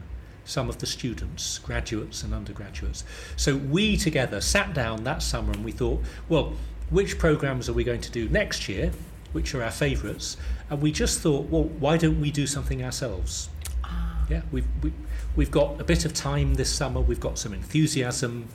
some 0.44 0.68
of 0.68 0.78
the 0.78 0.86
students, 0.86 1.58
graduates 1.58 2.24
and 2.24 2.34
undergraduates. 2.34 3.04
So 3.36 3.56
we 3.56 3.96
together 3.96 4.40
sat 4.40 4.74
down 4.74 5.04
that 5.04 5.22
summer 5.22 5.52
and 5.52 5.64
we 5.64 5.70
thought, 5.70 6.02
well, 6.28 6.54
which 6.90 7.16
programs 7.16 7.68
are 7.68 7.72
we 7.72 7.84
going 7.84 8.00
to 8.00 8.10
do 8.10 8.28
next 8.28 8.68
year, 8.68 8.90
which 9.32 9.54
are 9.54 9.62
our 9.62 9.70
favourites? 9.70 10.36
And 10.70 10.82
we 10.82 10.92
just 10.92 11.20
thought, 11.20 11.48
well, 11.48 11.64
why 11.64 11.96
don't 11.96 12.20
we 12.20 12.30
do 12.30 12.46
something 12.46 12.84
ourselves? 12.84 13.48
Ah. 13.84 14.26
Yeah, 14.28 14.42
we've, 14.52 14.66
we, 14.82 14.92
we've 15.34 15.50
got 15.50 15.80
a 15.80 15.84
bit 15.84 16.04
of 16.04 16.12
time 16.12 16.54
this 16.54 16.72
summer, 16.72 17.00
we've 17.00 17.20
got 17.20 17.38
some 17.38 17.54
enthusiasm. 17.54 18.48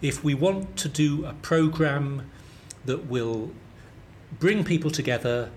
If 0.00 0.22
we 0.22 0.34
want 0.34 0.76
to 0.76 0.88
do 0.88 1.24
a 1.24 1.32
program 1.34 2.30
that 2.84 3.06
will 3.06 3.50
bring 4.38 4.62
people 4.64 4.90
together, 4.90 5.50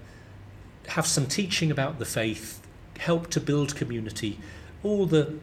have 0.87 1.05
some 1.05 1.27
teaching 1.27 1.69
about 1.69 1.99
the 1.99 2.05
faith, 2.05 2.59
help 2.97 3.29
to 3.29 3.39
build 3.39 3.75
community, 3.75 4.39
all 4.83 5.05
the, 5.05 5.35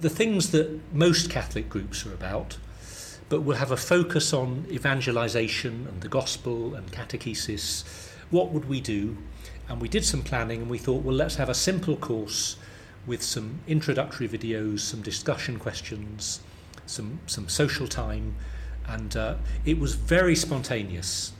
the 0.00 0.10
things 0.10 0.52
that 0.52 0.80
most 0.94 1.30
Catholic 1.30 1.68
groups 1.68 2.06
are 2.06 2.14
about, 2.14 2.58
but 3.28 3.42
we'll 3.42 3.56
have 3.56 3.72
a 3.72 3.76
focus 3.76 4.32
on 4.32 4.66
evangelization 4.70 5.86
and 5.88 6.00
the 6.00 6.08
gospel 6.08 6.74
and 6.74 6.90
catechesis. 6.92 7.84
What 8.30 8.50
would 8.52 8.68
we 8.68 8.80
do? 8.80 9.18
And 9.68 9.80
we 9.80 9.88
did 9.88 10.04
some 10.04 10.22
planning 10.22 10.62
and 10.62 10.70
we 10.70 10.78
thought, 10.78 11.02
well, 11.02 11.14
let's 11.14 11.36
have 11.36 11.48
a 11.48 11.54
simple 11.54 11.96
course 11.96 12.56
with 13.06 13.22
some 13.22 13.60
introductory 13.66 14.28
videos, 14.28 14.80
some 14.80 15.02
discussion 15.02 15.58
questions, 15.58 16.40
some, 16.86 17.20
some 17.26 17.48
social 17.48 17.86
time. 17.86 18.34
And 18.86 19.16
uh, 19.16 19.34
it 19.66 19.78
was 19.78 19.94
very 19.94 20.34
spontaneous. 20.34 21.32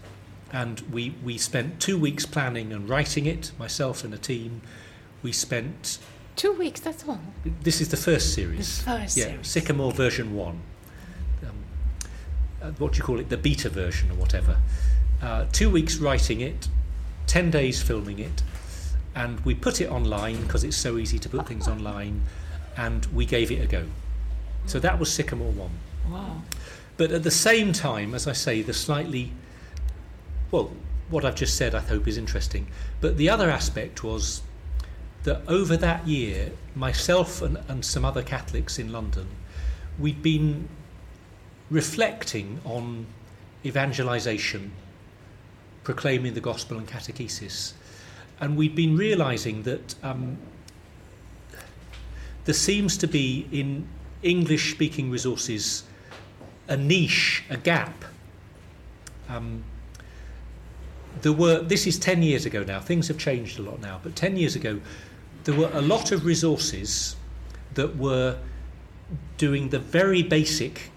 And 0.53 0.81
we, 0.93 1.15
we 1.23 1.39
spent 1.39 1.81
two 1.81 1.99
weeks 1.99 2.27
planning 2.27 2.73
and 2.73 2.89
writing 2.89 3.27
it, 3.27 3.53
myself 3.59 4.05
and 4.05 4.13
a 4.13 4.19
team. 4.19 4.63
We 5.23 5.33
spent. 5.33 5.99
Two 6.37 6.53
weeks, 6.53 6.81
that's 6.81 7.07
all. 7.09 7.21
This 7.63 7.81
is 7.81 7.89
the 7.89 7.97
first 7.97 8.35
series. 8.35 8.79
The 8.79 8.91
first 8.91 9.17
yeah, 9.17 9.25
series. 9.25 9.49
Sycamore 9.49 9.93
version 9.93 10.35
one. 10.35 10.61
Um, 11.43 11.51
uh, 12.63 12.71
what 12.73 12.93
do 12.93 12.99
you 12.99 13.05
call 13.05 13.19
it? 13.19 13.29
The 13.29 13.37
beta 13.37 13.69
version 13.69 14.11
or 14.11 14.15
whatever. 14.15 14.59
Uh, 15.21 15.47
two 15.53 15.69
weeks 15.69 15.97
writing 15.97 16.41
it, 16.41 16.69
10 17.29 17.51
days 17.51 17.81
filming 17.81 18.19
it, 18.19 18.43
and 19.15 19.39
we 19.41 19.55
put 19.55 19.81
it 19.81 19.91
online 19.91 20.43
because 20.43 20.65
it's 20.65 20.77
so 20.77 20.99
easy 20.99 21.19
to 21.21 21.29
put 21.29 21.47
things 21.47 21.69
online, 21.69 22.23
and 22.77 23.07
we 23.07 23.25
gave 23.25 23.51
it 23.51 23.63
a 23.63 23.67
go. 23.67 23.85
So 24.67 24.79
that 24.81 24.99
was 24.99 25.13
Sycamore 25.13 25.53
1. 25.53 25.71
Wow. 26.11 26.43
But 26.97 27.13
at 27.13 27.23
the 27.23 27.31
same 27.31 27.73
time, 27.73 28.15
as 28.15 28.27
I 28.27 28.33
say, 28.33 28.63
the 28.63 28.75
slightly, 28.75 29.33
well, 30.51 30.73
what 31.11 31.25
I've 31.25 31.37
just 31.37 31.57
said 31.57 31.75
I 31.75 31.81
hope 31.81 32.09
is 32.09 32.19
interesting. 32.19 32.67
But 33.01 33.17
the 33.17 33.31
other 33.31 33.51
aspect 33.51 34.03
was 34.03 34.43
that 35.23 35.43
over 35.47 35.77
that 35.77 36.07
year, 36.07 36.53
myself 36.75 37.43
and, 37.43 37.59
and 37.69 37.85
some 37.85 38.05
other 38.05 38.23
Catholics 38.23 38.79
in 38.79 38.93
London, 38.93 39.29
we'd 39.99 40.23
been 40.23 40.69
reflecting 41.71 42.61
on 42.65 43.07
evangelization, 43.65 44.73
proclaiming 45.89 46.35
the 46.35 46.41
gospel 46.41 46.77
and 46.77 46.87
catechesis. 46.87 47.73
And 48.41 48.59
we'd 48.59 48.75
been 48.75 48.95
realizing 48.95 49.63
that 49.63 49.95
um, 50.03 50.37
there 52.45 52.53
seems 52.53 52.99
to 52.99 53.07
be 53.07 53.49
in 53.51 53.89
English 54.23 54.71
speaking 54.73 55.11
resources 55.11 55.85
a 56.69 56.77
niche, 56.77 57.43
a 57.49 57.57
gap. 57.57 58.05
Um, 59.31 59.65
there 61.23 61.33
were, 61.33 61.61
this 61.61 61.87
is 61.87 61.99
10 61.99 62.23
years 62.23 62.45
ago 62.45 62.65
now, 62.65 62.81
things 62.81 63.09
have 63.09 63.17
changed 63.17 63.59
a 63.59 63.63
lot 63.63 63.81
now, 63.81 63.99
but 64.03 64.15
10 64.15 64.37
years 64.37 64.57
ago, 64.57 64.83
there 65.45 65.55
were 65.55 65.71
a 65.73 65.81
lot 65.81 66.13
of 66.13 66.27
resources 66.27 67.17
that 67.73 67.97
were 67.97 68.39
doing 69.39 69.71
the 69.71 69.79
very 69.79 70.23
basic, 70.23 70.91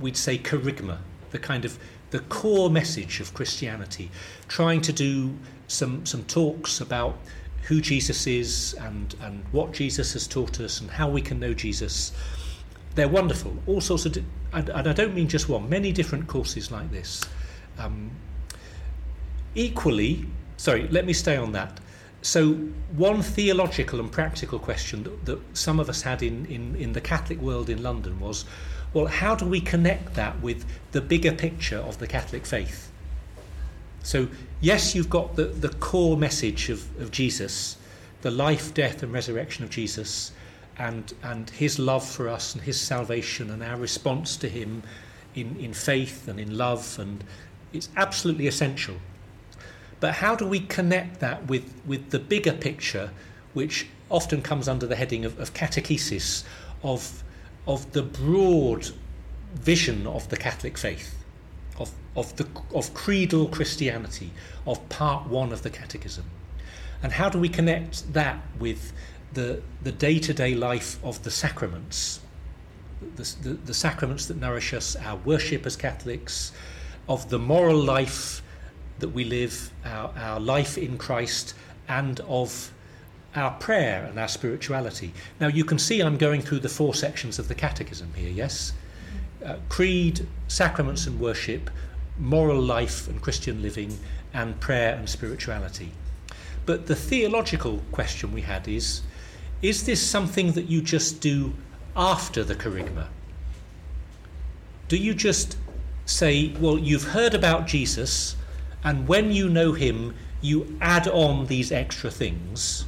we'd 0.00 0.16
say, 0.16 0.38
kerygma, 0.38 0.98
the 1.32 1.40
kind 1.40 1.64
of 1.64 1.76
the 2.10 2.20
core 2.20 2.70
message 2.70 3.20
of 3.20 3.34
Christianity, 3.34 4.10
trying 4.48 4.80
to 4.82 4.92
do 4.92 5.34
some, 5.66 6.06
some 6.06 6.24
talks 6.24 6.80
about 6.80 7.18
who 7.62 7.80
Jesus 7.80 8.26
is 8.26 8.74
and, 8.80 9.14
and 9.20 9.44
what 9.52 9.72
Jesus 9.72 10.14
has 10.14 10.26
taught 10.26 10.58
us 10.60 10.80
and 10.80 10.90
how 10.90 11.08
we 11.08 11.20
can 11.20 11.38
know 11.38 11.52
Jesus. 11.52 12.12
They're 12.94 13.08
wonderful. 13.08 13.54
All 13.66 13.80
sorts 13.80 14.06
of, 14.06 14.12
di- 14.12 14.24
and, 14.52 14.70
and 14.70 14.88
I 14.88 14.92
don't 14.92 15.14
mean 15.14 15.28
just 15.28 15.48
one, 15.48 15.68
many 15.68 15.92
different 15.92 16.26
courses 16.26 16.70
like 16.70 16.90
this. 16.90 17.22
Um, 17.78 18.10
equally, 19.54 20.24
sorry, 20.56 20.88
let 20.88 21.04
me 21.04 21.12
stay 21.12 21.36
on 21.36 21.52
that. 21.52 21.78
So, 22.22 22.54
one 22.96 23.22
theological 23.22 24.00
and 24.00 24.10
practical 24.10 24.58
question 24.58 25.04
that, 25.04 25.24
that 25.26 25.56
some 25.56 25.78
of 25.78 25.88
us 25.88 26.02
had 26.02 26.22
in, 26.22 26.46
in, 26.46 26.74
in 26.74 26.92
the 26.92 27.00
Catholic 27.00 27.40
world 27.40 27.70
in 27.70 27.82
London 27.82 28.18
was 28.18 28.44
well, 28.94 29.06
how 29.06 29.34
do 29.34 29.46
we 29.46 29.60
connect 29.60 30.14
that 30.14 30.40
with 30.40 30.64
the 30.92 31.00
bigger 31.00 31.32
picture 31.32 31.78
of 31.78 31.98
the 31.98 32.06
Catholic 32.06 32.46
faith? 32.46 32.90
So, 34.02 34.28
yes, 34.60 34.94
you've 34.94 35.10
got 35.10 35.36
the, 35.36 35.44
the 35.44 35.68
core 35.68 36.16
message 36.16 36.70
of, 36.70 37.00
of 37.00 37.10
Jesus, 37.10 37.76
the 38.22 38.30
life, 38.30 38.72
death, 38.72 39.02
and 39.02 39.12
resurrection 39.12 39.64
of 39.64 39.70
Jesus, 39.70 40.32
and, 40.78 41.12
and 41.22 41.50
his 41.50 41.78
love 41.78 42.06
for 42.06 42.28
us 42.28 42.54
and 42.54 42.62
his 42.62 42.80
salvation 42.80 43.50
and 43.50 43.62
our 43.62 43.76
response 43.76 44.36
to 44.36 44.48
him 44.48 44.82
in, 45.34 45.56
in 45.58 45.74
faith 45.74 46.28
and 46.28 46.38
in 46.38 46.56
love, 46.56 46.98
and 46.98 47.24
it's 47.72 47.88
absolutely 47.96 48.46
essential. 48.46 48.96
But 50.00 50.14
how 50.14 50.36
do 50.36 50.46
we 50.46 50.60
connect 50.60 51.20
that 51.20 51.46
with, 51.46 51.74
with 51.84 52.10
the 52.10 52.18
bigger 52.18 52.52
picture, 52.52 53.10
which 53.52 53.86
often 54.10 54.42
comes 54.42 54.68
under 54.68 54.86
the 54.86 54.96
heading 54.96 55.24
of, 55.24 55.38
of 55.38 55.52
catechesis, 55.54 56.44
of, 56.82 57.22
of 57.68 57.92
the 57.92 58.02
broad 58.02 58.90
vision 59.54 60.08
of 60.08 60.28
the 60.28 60.36
Catholic 60.36 60.76
faith? 60.76 61.14
of, 61.78 61.92
of, 62.16 62.36
the, 62.36 62.46
of 62.74 62.92
creedal 62.94 63.48
Christianity, 63.48 64.30
of 64.66 64.86
part 64.88 65.26
one 65.26 65.52
of 65.52 65.62
the 65.62 65.70
Catechism. 65.70 66.24
And 67.02 67.12
how 67.12 67.28
do 67.28 67.38
we 67.38 67.48
connect 67.48 68.12
that 68.12 68.42
with 68.58 68.92
the, 69.32 69.62
the 69.82 69.92
day-to-day 69.92 70.54
life 70.54 71.02
of 71.04 71.22
the 71.22 71.30
sacraments, 71.30 72.20
the, 73.16 73.34
the, 73.42 73.50
the 73.54 73.74
sacraments 73.74 74.26
that 74.26 74.36
nourish 74.38 74.74
us, 74.74 74.96
our 74.96 75.16
worship 75.16 75.66
as 75.66 75.76
Catholics, 75.76 76.52
of 77.08 77.30
the 77.30 77.38
moral 77.38 77.78
life 77.78 78.42
that 78.98 79.10
we 79.10 79.24
live, 79.24 79.70
our, 79.84 80.12
our 80.16 80.40
life 80.40 80.76
in 80.76 80.98
Christ, 80.98 81.54
and 81.88 82.20
of 82.20 82.72
our 83.34 83.52
prayer 83.52 84.04
and 84.04 84.18
our 84.18 84.28
spirituality. 84.28 85.12
Now, 85.40 85.48
you 85.48 85.64
can 85.64 85.78
see 85.78 86.00
I'm 86.00 86.16
going 86.16 86.40
through 86.40 86.60
the 86.60 86.68
four 86.68 86.94
sections 86.94 87.38
of 87.38 87.48
the 87.48 87.54
Catechism 87.54 88.12
here, 88.14 88.30
yes? 88.30 88.72
uh, 89.44 89.56
creed, 89.68 90.26
sacraments 90.48 91.06
and 91.06 91.18
worship, 91.20 91.70
moral 92.18 92.60
life 92.60 93.08
and 93.08 93.20
Christian 93.20 93.62
living, 93.62 93.98
and 94.34 94.58
prayer 94.60 94.94
and 94.94 95.08
spirituality. 95.08 95.90
But 96.66 96.86
the 96.86 96.94
theological 96.94 97.82
question 97.92 98.32
we 98.32 98.42
had 98.42 98.68
is 98.68 99.02
is 99.60 99.86
this 99.86 100.00
something 100.00 100.52
that 100.52 100.66
you 100.66 100.80
just 100.80 101.20
do 101.20 101.52
after 101.96 102.44
the 102.44 102.54
kerygma? 102.54 103.08
Do 104.86 104.96
you 104.96 105.14
just 105.14 105.56
say, 106.06 106.54
well, 106.60 106.78
you've 106.78 107.02
heard 107.02 107.34
about 107.34 107.66
Jesus, 107.66 108.36
and 108.84 109.08
when 109.08 109.32
you 109.32 109.48
know 109.48 109.72
him, 109.72 110.14
you 110.40 110.78
add 110.80 111.08
on 111.08 111.46
these 111.46 111.72
extra 111.72 112.08
things? 112.08 112.84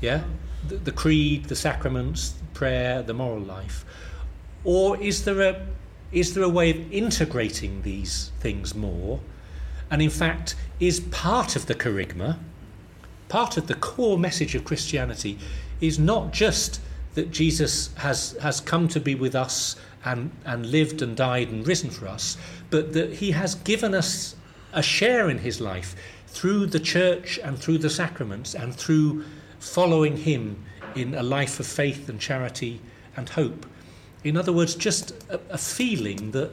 Yeah? 0.00 0.24
The, 0.66 0.76
the 0.76 0.92
creed, 0.92 1.46
the 1.46 1.56
sacraments, 1.56 2.34
prayer, 2.54 3.02
the 3.02 3.14
moral 3.14 3.40
life. 3.40 3.84
Or 4.64 5.00
is 5.00 5.24
there 5.24 5.40
a 5.42 5.66
is 6.10 6.34
there 6.34 6.42
a 6.42 6.48
way 6.48 6.70
of 6.70 6.92
integrating 6.92 7.82
these 7.82 8.32
things 8.40 8.74
more? 8.74 9.20
And 9.90 10.00
in 10.00 10.10
fact, 10.10 10.54
is 10.80 11.00
part 11.00 11.54
of 11.54 11.66
the 11.66 11.74
kerygma, 11.74 12.38
part 13.28 13.56
of 13.58 13.66
the 13.66 13.74
core 13.74 14.18
message 14.18 14.54
of 14.54 14.64
Christianity, 14.64 15.38
is 15.80 15.98
not 15.98 16.32
just 16.32 16.80
that 17.14 17.30
Jesus 17.30 17.90
has, 17.96 18.36
has 18.40 18.60
come 18.60 18.88
to 18.88 19.00
be 19.00 19.14
with 19.14 19.34
us 19.34 19.76
and, 20.04 20.30
and 20.44 20.66
lived 20.66 21.02
and 21.02 21.16
died 21.16 21.48
and 21.50 21.66
risen 21.66 21.90
for 21.90 22.08
us, 22.08 22.36
but 22.70 22.92
that 22.92 23.14
he 23.14 23.32
has 23.32 23.54
given 23.56 23.94
us 23.94 24.34
a 24.72 24.82
share 24.82 25.28
in 25.28 25.38
his 25.38 25.60
life 25.60 25.94
through 26.26 26.66
the 26.66 26.80
church 26.80 27.38
and 27.42 27.58
through 27.58 27.78
the 27.78 27.90
sacraments 27.90 28.54
and 28.54 28.74
through 28.74 29.24
following 29.60 30.16
him 30.16 30.64
in 30.94 31.14
a 31.14 31.22
life 31.22 31.60
of 31.60 31.66
faith 31.66 32.08
and 32.08 32.20
charity 32.20 32.80
and 33.16 33.28
hope. 33.28 33.66
In 34.24 34.36
other 34.36 34.52
words, 34.52 34.74
just 34.74 35.12
a, 35.30 35.40
a 35.50 35.58
feeling 35.58 36.32
that 36.32 36.50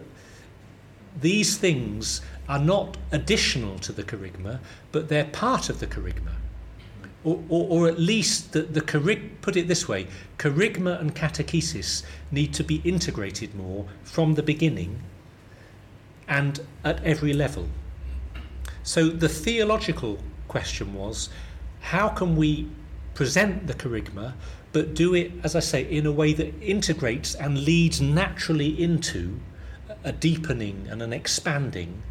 these 1.22 1.58
things 1.58 2.22
are 2.48 2.60
not 2.60 2.98
additional 3.12 3.80
to 3.80 3.92
the 3.92 4.04
kerygma, 4.04 4.60
but 4.92 5.10
they're 5.10 5.26
part 5.26 5.70
of 5.70 5.80
the 5.80 5.88
kerygma. 5.88 6.34
Or, 7.24 7.42
or, 7.50 7.68
or 7.70 7.88
at 7.88 8.00
least 8.00 8.54
the, 8.54 8.62
the 8.62 8.82
kerig, 8.82 9.42
put 9.42 9.56
it 9.56 9.68
this 9.68 9.88
way 9.88 10.08
kerygma 10.38 11.00
and 11.00 11.16
catechesis 11.16 12.04
need 12.32 12.54
to 12.54 12.64
be 12.64 12.82
integrated 12.84 13.56
more 13.56 13.88
from 14.04 14.36
the 14.36 14.44
beginning 14.44 15.02
and 16.28 16.60
at 16.84 17.04
every 17.04 17.34
level. 17.34 17.68
So 18.84 19.10
the 19.10 19.30
theological 19.30 20.20
question 20.48 20.94
was 20.94 21.30
how 21.80 22.10
can 22.10 22.36
we 22.36 22.68
present 23.16 23.66
the 23.66 23.74
kerygma, 23.74 24.34
but 24.72 24.94
do 24.94 25.16
it, 25.16 25.32
as 25.44 25.56
I 25.56 25.62
say, 25.62 25.82
in 25.90 26.06
a 26.06 26.12
way 26.12 26.34
that 26.34 26.54
integrates 26.62 27.34
and 27.34 27.64
leads 27.64 28.00
naturally 28.00 28.82
into 28.82 29.40
a 30.04 30.12
deepening 30.12 30.88
and 30.90 31.02
an 31.02 31.14
expanding 31.14 32.04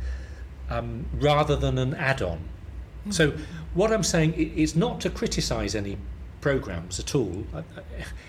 um, 0.69 1.07
rather 1.15 1.55
than 1.55 1.79
an 1.79 1.95
add 1.95 2.23
on. 2.23 2.39
Mm-hmm. 2.39 3.11
So, 3.13 3.35
what 3.75 3.93
I'm 3.93 4.03
saying 4.03 4.35
is 4.35 4.75
not 4.75 5.01
to 5.03 5.11
criticize 5.11 5.75
any 5.75 5.99
programs 6.41 6.99
at 6.99 7.15
all. 7.15 7.45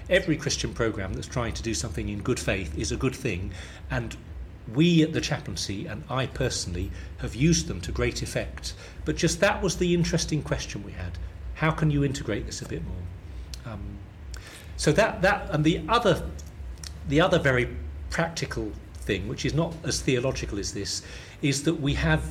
Every 0.09 0.38
Christian 0.38 0.73
program 0.73 1.13
that's 1.13 1.27
trying 1.27 1.53
to 1.53 1.63
do 1.63 1.73
something 1.73 2.09
in 2.09 2.21
good 2.21 2.39
faith 2.39 2.77
is 2.77 2.91
a 2.91 2.97
good 2.97 3.15
thing, 3.15 3.51
and 3.89 4.15
we 4.73 5.03
at 5.03 5.13
the 5.13 5.21
chaplaincy 5.21 5.85
and 5.85 6.03
I 6.09 6.25
personally 6.27 6.91
have 7.19 7.35
used 7.35 7.67
them 7.67 7.81
to 7.81 7.91
great 7.91 8.21
effect. 8.21 8.73
But 9.05 9.15
just 9.15 9.39
that 9.41 9.61
was 9.61 9.77
the 9.77 9.93
interesting 9.93 10.41
question 10.41 10.83
we 10.83 10.93
had. 10.93 11.17
How 11.56 11.72
can 11.72 11.89
you 11.89 12.04
integrate 12.04 12.46
this 12.46 12.62
a 12.62 12.68
bit 12.68 12.84
more? 12.86 13.74
Um, 13.74 13.82
so 14.78 14.91
that 14.91 15.22
that 15.22 15.50
and 15.52 15.63
the 15.63 15.82
other 15.88 16.30
the 17.08 17.22
other 17.22 17.39
very 17.39 17.70
practical 18.10 18.72
thing, 18.96 19.28
which 19.28 19.46
is 19.46 19.54
not 19.54 19.74
as 19.84 20.02
theological 20.02 20.60
as 20.60 20.74
this, 20.74 21.02
is 21.41 21.63
that 21.63 21.76
we 21.76 21.94
have 21.94 22.24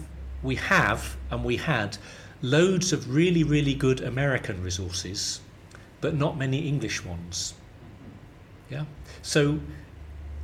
we 0.42 0.56
have 0.56 1.16
and 1.30 1.44
we 1.44 1.56
had 1.56 1.96
loads 2.42 2.92
of 2.92 3.14
really 3.14 3.42
really 3.42 3.74
good 3.74 4.00
American 4.00 4.62
resources, 4.62 5.40
but 6.00 6.14
not 6.14 6.36
many 6.36 6.68
English 6.68 7.04
ones. 7.04 7.54
Yeah. 8.70 8.84
So 9.22 9.60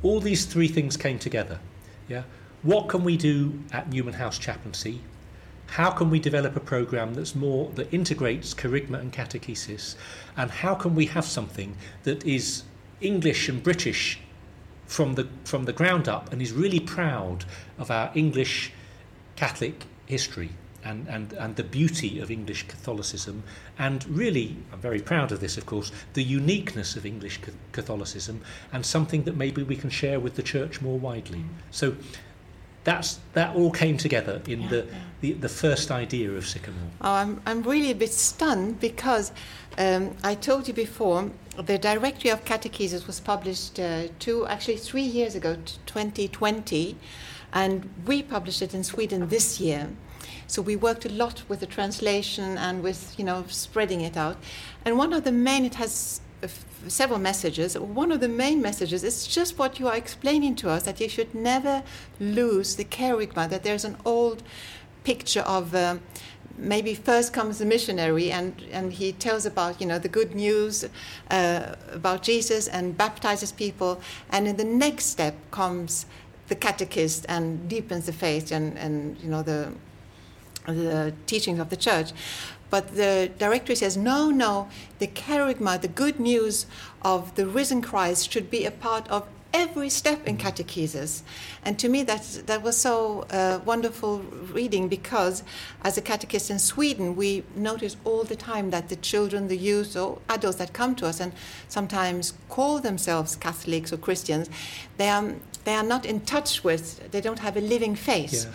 all 0.03 0.19
these 0.19 0.45
three 0.45 0.67
things 0.67 0.97
came 0.97 1.19
together. 1.19 1.59
Yeah. 2.07 2.23
What 2.63 2.89
can 2.89 3.03
we 3.03 3.17
do 3.17 3.59
at 3.71 3.89
Newman 3.89 4.13
House 4.13 4.37
Chaplaincy? 4.37 5.01
How 5.71 5.89
can 5.91 6.09
we 6.09 6.19
develop 6.19 6.57
a 6.57 6.59
program 6.59 7.13
that's 7.13 7.33
more 7.33 7.71
that 7.75 7.93
integrates 7.93 8.53
kerygma 8.53 8.99
and 8.99 9.13
catechesis? 9.13 9.95
And 10.35 10.51
how 10.51 10.75
can 10.75 10.95
we 10.95 11.05
have 11.05 11.23
something 11.23 11.77
that 12.03 12.25
is 12.25 12.63
English 12.99 13.47
and 13.47 13.63
British 13.63 14.19
from 14.85 15.15
the 15.15 15.29
from 15.45 15.63
the 15.63 15.71
ground 15.71 16.09
up 16.09 16.33
and 16.33 16.41
is 16.41 16.51
really 16.51 16.81
proud 16.81 17.45
of 17.79 17.89
our 17.89 18.11
English 18.13 18.73
Catholic 19.37 19.85
history 20.07 20.49
and, 20.83 21.07
and, 21.07 21.31
and 21.33 21.55
the 21.55 21.63
beauty 21.63 22.19
of 22.19 22.29
English 22.29 22.67
Catholicism, 22.67 23.43
and 23.77 24.05
really, 24.09 24.57
I'm 24.73 24.79
very 24.79 24.99
proud 24.99 25.31
of 25.31 25.39
this, 25.39 25.57
of 25.57 25.65
course, 25.65 25.91
the 26.13 26.23
uniqueness 26.23 26.95
of 26.95 27.05
English 27.05 27.39
Catholicism, 27.71 28.41
and 28.73 28.85
something 28.85 29.23
that 29.23 29.37
maybe 29.37 29.63
we 29.63 29.75
can 29.75 29.89
share 29.89 30.19
with 30.19 30.35
the 30.35 30.43
church 30.43 30.81
more 30.81 30.97
widely. 30.97 31.45
So 31.69 31.95
that's 32.83 33.19
that 33.33 33.55
all 33.55 33.71
came 33.71 33.97
together 33.97 34.41
in 34.47 34.61
yeah, 34.61 34.69
the, 34.69 34.77
yeah. 34.77 34.99
the, 35.21 35.33
the 35.33 35.49
first 35.49 35.91
idea 35.91 36.31
of 36.31 36.47
Sycamore. 36.47 36.89
Oh, 37.01 37.11
I'm 37.11 37.41
I'm 37.45 37.61
really 37.63 37.91
a 37.91 37.95
bit 37.95 38.13
stunned 38.13 38.79
because 38.79 39.31
um, 39.77 40.15
I 40.23 40.35
told 40.35 40.67
you 40.67 40.73
before 40.73 41.29
the 41.57 41.77
Directory 41.77 42.31
of 42.31 42.43
Catechesis 42.45 43.07
was 43.07 43.19
published 43.19 43.79
uh, 43.79 44.07
two 44.19 44.47
actually 44.47 44.77
three 44.77 45.03
years 45.03 45.35
ago, 45.35 45.57
2020, 45.85 46.97
and 47.53 47.89
we 48.05 48.23
published 48.23 48.61
it 48.61 48.73
in 48.73 48.83
Sweden 48.83 49.29
this 49.29 49.59
year. 49.59 49.89
So 50.47 50.61
we 50.61 50.75
worked 50.75 51.05
a 51.05 51.09
lot 51.09 51.43
with 51.47 51.61
the 51.61 51.65
translation 51.65 52.57
and 52.57 52.83
with 52.83 53.17
you 53.17 53.25
know 53.25 53.45
spreading 53.47 54.01
it 54.01 54.17
out. 54.17 54.37
And 54.83 54.97
one 54.97 55.13
of 55.13 55.23
the 55.23 55.31
main 55.31 55.65
it 55.65 55.75
has 55.75 56.21
several 56.87 57.19
messages. 57.19 57.77
One 57.77 58.11
of 58.11 58.19
the 58.19 58.27
main 58.27 58.61
messages 58.61 59.03
is 59.03 59.27
just 59.27 59.57
what 59.59 59.79
you 59.79 59.87
are 59.87 59.95
explaining 59.95 60.55
to 60.57 60.69
us 60.69 60.83
that 60.83 60.99
you 60.99 61.09
should 61.09 61.33
never 61.33 61.83
lose 62.19 62.75
the 62.75 62.85
kerygma, 62.85 63.49
that 63.49 63.63
there's 63.63 63.85
an 63.85 63.97
old 64.05 64.43
picture 65.03 65.41
of. 65.41 65.73
Uh, 65.75 65.97
maybe 66.57 66.93
first 66.93 67.33
comes 67.33 67.57
the 67.57 67.65
missionary 67.65 68.31
and, 68.31 68.61
and 68.71 68.93
he 68.93 69.13
tells 69.13 69.45
about 69.45 69.79
you 69.81 69.87
know 69.87 69.97
the 69.97 70.09
good 70.09 70.35
news 70.35 70.85
uh, 71.31 71.75
about 71.91 72.21
Jesus 72.21 72.67
and 72.67 72.95
baptizes 72.97 73.51
people 73.51 73.99
and 74.29 74.47
in 74.47 74.57
the 74.57 74.63
next 74.63 75.05
step 75.05 75.33
comes 75.49 76.05
the 76.49 76.55
catechist 76.55 77.25
and 77.29 77.67
deepens 77.69 78.05
the 78.05 78.13
faith 78.13 78.51
and, 78.51 78.77
and 78.77 79.17
you 79.21 79.29
know 79.29 79.41
the 79.41 79.71
the 80.67 81.13
teachings 81.25 81.59
of 81.59 81.69
the 81.69 81.75
church. 81.75 82.11
But 82.71 82.95
the 82.95 83.29
directory 83.37 83.75
says, 83.75 83.95
no, 83.95 84.31
no, 84.31 84.69
the 84.97 85.07
kerygma, 85.07 85.79
the 85.81 85.87
good 85.87 86.19
news 86.19 86.65
of 87.03 87.35
the 87.35 87.45
risen 87.45 87.81
Christ, 87.83 88.31
should 88.31 88.49
be 88.49 88.65
a 88.65 88.71
part 88.71 89.07
of 89.09 89.27
every 89.53 89.89
step 89.89 90.27
in 90.27 90.37
catechesis. 90.37 91.21
And 91.65 91.77
to 91.79 91.89
me, 91.89 92.03
that, 92.03 92.43
that 92.45 92.61
was 92.63 92.77
so 92.77 93.25
uh, 93.31 93.59
wonderful 93.65 94.19
reading 94.19 94.87
because 94.87 95.43
as 95.83 95.97
a 95.97 96.01
catechist 96.01 96.49
in 96.49 96.59
Sweden, 96.59 97.15
we 97.15 97.43
notice 97.55 97.97
all 98.03 98.23
the 98.23 98.35
time 98.35 98.69
that 98.71 98.89
the 98.89 98.95
children, 98.95 99.47
the 99.47 99.57
youth, 99.57 99.95
or 99.95 100.19
adults 100.29 100.57
that 100.57 100.73
come 100.73 100.95
to 100.95 101.07
us 101.07 101.19
and 101.19 101.33
sometimes 101.67 102.33
call 102.49 102.79
themselves 102.79 103.35
Catholics 103.35 103.91
or 103.91 103.97
Christians, 103.97 104.49
they 104.97 105.09
are, 105.09 105.33
they 105.63 105.75
are 105.75 105.83
not 105.83 106.05
in 106.05 106.21
touch 106.21 106.63
with, 106.63 107.11
they 107.11 107.21
don't 107.21 107.39
have 107.39 107.57
a 107.57 107.61
living 107.61 107.95
faith. 107.95 108.45
Yeah. 108.45 108.51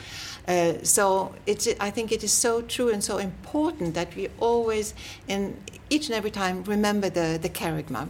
Uh, 0.48 0.84
so 0.84 1.34
it's, 1.46 1.66
I 1.80 1.90
think 1.90 2.12
it 2.12 2.22
is 2.22 2.32
so 2.32 2.62
true 2.62 2.90
and 2.90 3.02
so 3.02 3.18
important 3.18 3.94
that 3.94 4.14
we 4.14 4.28
always, 4.38 4.94
in 5.26 5.56
each 5.90 6.06
and 6.06 6.14
every 6.14 6.30
time, 6.30 6.62
remember 6.64 7.10
the, 7.10 7.38
the 7.40 7.48
kerygma. 7.48 8.08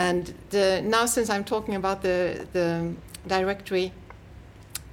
And 0.00 0.32
the, 0.48 0.80
now, 0.82 1.04
since 1.04 1.28
I'm 1.28 1.44
talking 1.44 1.74
about 1.74 2.00
the, 2.00 2.46
the 2.54 2.94
directory, 3.26 3.92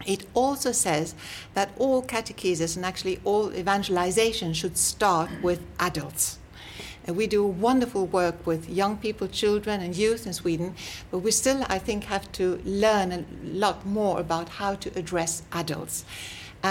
it 0.06 0.26
also 0.34 0.74
says 0.74 1.16
that 1.54 1.70
all 1.78 2.04
catechesis 2.04 2.76
and 2.76 2.86
actually 2.86 3.22
all 3.24 3.54
evangelization 3.56 4.54
should 4.54 4.78
start 4.78 5.30
with 5.42 5.62
adults. 5.80 6.40
And 7.06 7.16
we 7.16 7.26
do 7.26 7.46
wonderful 7.46 8.06
work 8.06 8.46
with 8.46 8.70
young 8.70 8.98
people, 8.98 9.30
children, 9.30 9.80
and 9.80 9.96
youth 9.96 10.28
in 10.28 10.34
Sweden, 10.34 10.76
but 11.10 11.20
we 11.20 11.32
still, 11.32 11.64
I 11.70 11.80
think, 11.80 12.04
have 12.04 12.30
to 12.34 12.62
learn 12.66 13.14
a 13.14 13.24
lot 13.44 13.86
more 13.86 14.20
about 14.20 14.50
how 14.50 14.76
to 14.76 14.90
address 15.00 15.42
adults. 15.54 16.04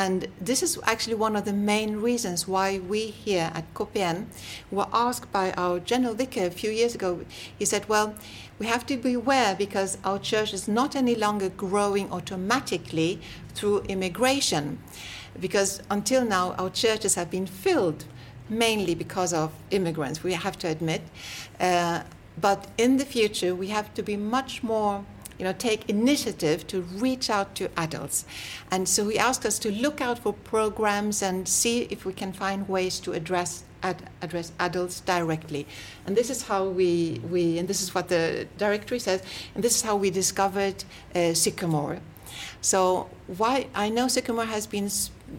And 0.02 0.28
this 0.38 0.62
is 0.62 0.78
actually 0.82 1.14
one 1.14 1.37
of 1.37 1.46
the 1.46 1.54
main 1.54 1.96
reasons 1.96 2.46
why 2.46 2.78
we 2.78 3.06
here 3.06 3.50
at 3.54 3.72
KPN 3.72 4.26
were 4.70 4.88
asked 4.92 5.32
by 5.32 5.52
our 5.52 5.80
general 5.80 6.12
vicar 6.12 6.44
a 6.44 6.50
few 6.50 6.70
years 6.70 6.94
ago. 6.94 7.24
He 7.59 7.64
said, 7.64 7.88
Well, 7.88 8.14
we 8.59 8.66
have 8.66 8.85
to 8.88 8.98
beware 8.98 9.54
because 9.54 9.96
our 10.04 10.18
church 10.18 10.52
is 10.52 10.68
not 10.68 10.96
any 10.96 11.14
longer 11.14 11.48
growing 11.48 12.12
automatically 12.12 13.20
through 13.54 13.78
immigration. 13.94 14.80
Because 15.40 15.80
until 15.90 16.26
now, 16.26 16.52
our 16.59 16.68
churches 16.68 17.14
have 17.14 17.30
been 17.30 17.46
filled 17.46 18.04
mainly 18.50 18.94
because 18.94 19.32
of 19.32 19.50
immigrants, 19.70 20.22
we 20.22 20.35
have 20.35 20.59
to 20.59 20.68
admit. 20.68 21.00
Uh, 21.59 22.02
but 22.38 22.66
in 22.76 22.98
the 22.98 23.06
future, 23.06 23.54
we 23.54 23.68
have 23.68 23.94
to 23.94 24.02
be 24.02 24.16
much 24.16 24.62
more 24.62 25.06
you 25.38 25.44
know, 25.44 25.53
take 25.53 25.88
initiative 25.88 26.66
to 26.68 26.83
reach 26.83 27.29
out 27.31 27.55
to 27.57 27.70
adults. 27.77 28.25
And 28.70 28.88
so 28.88 29.09
he 29.09 29.18
asked 29.18 29.44
us 29.44 29.59
to 29.61 29.70
look 29.70 30.01
out 30.01 30.18
for 30.18 30.33
programs 30.33 31.22
and 31.22 31.49
see 31.49 31.83
if 31.90 32.05
we 32.05 32.12
can 32.12 32.33
find 32.33 32.68
ways 32.68 32.99
to 33.01 33.12
address 33.12 33.64
ad, 33.83 34.09
address 34.22 34.53
adults 34.59 35.01
directly. 35.01 35.66
And 36.07 36.16
this 36.16 36.31
is 36.31 36.42
how 36.42 36.64
we, 36.64 37.20
we 37.31 37.59
and 37.59 37.68
this 37.68 37.83
is 37.83 37.94
what 37.94 38.09
the 38.09 38.46
directory 38.59 38.99
says, 38.99 39.22
and 39.55 39.62
this 39.62 39.77
is 39.77 39.83
how 39.83 39.96
we 39.96 40.11
discovered 40.11 40.85
uh, 41.14 41.35
Sycamore. 41.35 42.01
So 42.61 43.09
why 43.27 43.68
I 43.75 43.88
know 43.88 44.09
Sycamore 44.09 44.46
has 44.46 44.66
been 44.66 44.90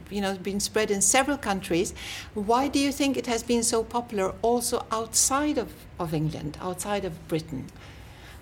you 0.10 0.22
know 0.22 0.36
been 0.36 0.60
spread 0.60 0.92
in 0.92 1.02
several 1.02 1.38
countries. 1.38 1.94
Why 2.34 2.68
do 2.68 2.80
you 2.80 2.92
think 2.92 3.18
it 3.18 3.28
has 3.28 3.44
been 3.44 3.64
so 3.64 3.84
popular 3.84 4.34
also 4.42 4.86
outside 4.92 5.58
of, 5.58 5.74
of 6.00 6.14
England, 6.14 6.58
outside 6.62 7.06
of 7.06 7.28
Britain? 7.28 7.68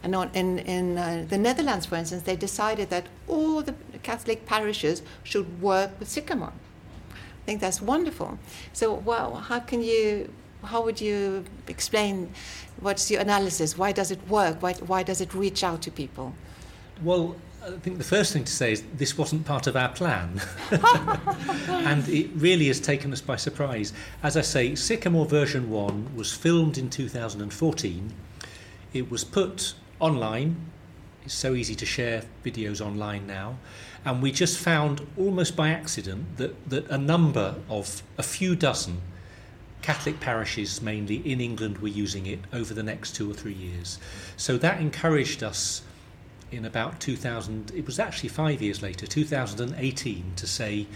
And 0.05 0.13
on, 0.15 0.29
in, 0.35 0.59
in 0.59 0.99
uh, 0.99 1.25
the 1.27 1.37
Netherlands, 1.39 1.87
for 1.87 1.95
instance, 1.95 2.21
they 2.21 2.35
decided 2.35 2.91
that 2.91 3.07
all 3.27 3.63
the 3.63 3.73
Catholic 4.03 4.45
parishes 4.45 5.01
should 5.23 5.59
work 5.59 5.99
with 5.99 6.07
Sycamore. 6.07 6.53
I 7.11 7.45
think 7.47 7.59
that's 7.59 7.81
wonderful. 7.81 8.37
So, 8.71 8.93
well, 8.93 9.33
how 9.33 9.61
can 9.61 9.81
you, 9.81 10.31
how 10.63 10.83
would 10.83 11.01
you 11.01 11.43
explain 11.67 12.29
what's 12.81 13.09
your 13.09 13.19
analysis? 13.19 13.79
Why 13.79 13.91
does 13.91 14.11
it 14.11 14.19
work? 14.29 14.61
Why, 14.61 14.73
why 14.73 15.01
does 15.01 15.21
it 15.21 15.33
reach 15.33 15.63
out 15.63 15.81
to 15.81 15.91
people? 15.91 16.35
Well, 17.01 17.35
I 17.63 17.71
think 17.71 17.97
the 17.97 18.03
first 18.03 18.31
thing 18.31 18.43
to 18.43 18.51
say 18.51 18.73
is 18.73 18.83
this 18.93 19.17
wasn't 19.17 19.43
part 19.43 19.65
of 19.65 19.75
our 19.75 19.89
plan. 19.89 20.39
and 21.67 22.07
it 22.07 22.29
really 22.35 22.67
has 22.67 22.79
taken 22.79 23.11
us 23.11 23.21
by 23.21 23.37
surprise. 23.37 23.91
As 24.21 24.37
I 24.37 24.41
say, 24.41 24.75
Sycamore 24.75 25.25
version 25.25 25.71
1 25.71 26.15
was 26.15 26.31
filmed 26.31 26.77
in 26.77 26.91
2014. 26.91 28.13
It 28.93 29.09
was 29.09 29.23
put 29.23 29.73
online. 29.99 30.55
It's 31.23 31.33
so 31.33 31.53
easy 31.53 31.75
to 31.75 31.85
share 31.85 32.23
videos 32.43 32.85
online 32.85 33.25
now. 33.25 33.57
And 34.03 34.21
we 34.21 34.31
just 34.31 34.59
found 34.59 35.05
almost 35.17 35.55
by 35.55 35.69
accident 35.69 36.37
that, 36.37 36.69
that 36.69 36.87
a 36.89 36.97
number 36.97 37.55
of 37.69 38.03
a 38.17 38.23
few 38.23 38.55
dozen 38.55 39.01
Catholic 39.81 40.19
parishes, 40.19 40.81
mainly 40.81 41.17
in 41.17 41.39
England, 41.39 41.77
were 41.77 41.87
using 41.87 42.25
it 42.25 42.39
over 42.51 42.73
the 42.73 42.81
next 42.83 43.15
two 43.15 43.29
or 43.29 43.33
three 43.33 43.53
years. 43.53 43.99
So 44.35 44.57
that 44.57 44.81
encouraged 44.81 45.43
us 45.43 45.83
in 46.51 46.65
about 46.65 46.99
2000, 46.99 47.71
it 47.75 47.85
was 47.85 47.99
actually 47.99 48.29
five 48.29 48.61
years 48.61 48.81
later, 48.81 49.05
2018, 49.05 50.33
to 50.37 50.47
say, 50.47 50.87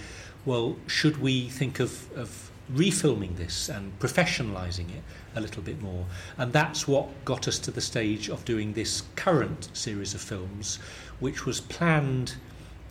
well, 0.46 0.76
should 0.88 1.22
we 1.22 1.50
think 1.50 1.80
of, 1.80 2.12
of 2.18 2.49
refilming 2.73 3.36
this 3.38 3.69
and 3.69 3.97
professionalising 3.99 4.89
it 4.89 5.03
a 5.36 5.41
little 5.41 5.62
bit 5.62 5.82
more. 5.82 6.05
And 6.38 6.53
that's 6.53 6.88
what 6.88 7.25
got 7.25 7.47
us 7.47 7.60
to 7.60 7.71
the 7.71 7.82
stage 7.82 8.29
of 8.29 8.45
doing 8.45 8.73
this 8.73 9.03
current 9.15 9.69
series 9.73 10.13
of 10.13 10.21
films, 10.21 10.79
which 11.19 11.45
was 11.45 11.62
planned 11.62 12.36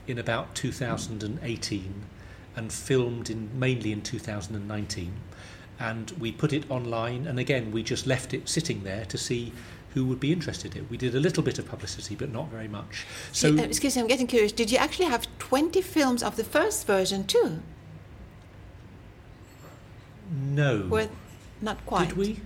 in 0.07 0.19
about 0.19 0.55
2018 0.55 2.05
and 2.57 2.73
filmed 2.73 3.31
in 3.31 3.51
mainly 3.59 3.93
in 3.93 4.03
2019. 4.03 5.13
And 5.81 6.11
we 6.13 6.33
put 6.33 6.53
it 6.53 6.69
online, 6.69 7.29
and 7.29 7.39
again, 7.39 7.71
we 7.71 7.85
just 7.85 8.07
left 8.07 8.35
it 8.35 8.49
sitting 8.49 8.83
there 8.83 9.05
to 9.05 9.17
see 9.17 9.53
who 9.95 10.05
would 10.07 10.19
be 10.19 10.33
interested 10.33 10.75
in 10.75 10.83
it. 10.83 10.91
We 10.91 10.97
did 10.97 11.15
a 11.15 11.21
little 11.21 11.43
bit 11.43 11.59
of 11.61 11.69
publicity, 11.69 12.17
but 12.17 12.33
not 12.33 12.49
very 12.49 12.67
much. 12.67 13.07
So, 13.31 13.57
uh, 13.57 13.63
excuse 13.63 13.95
me, 13.95 14.03
I'm 14.03 14.09
getting 14.09 14.27
curious. 14.27 14.51
Did 14.51 14.73
you 14.73 14.79
actually 14.79 15.07
have 15.07 15.29
20 15.39 15.81
films 15.83 16.23
of 16.23 16.37
the 16.37 16.45
first 16.45 16.87
version 16.87 17.25
too? 17.25 17.63
No. 20.31 21.09
Not 21.61 21.85
quite. 21.87 22.09
Did 22.09 22.17
we? 22.17 22.41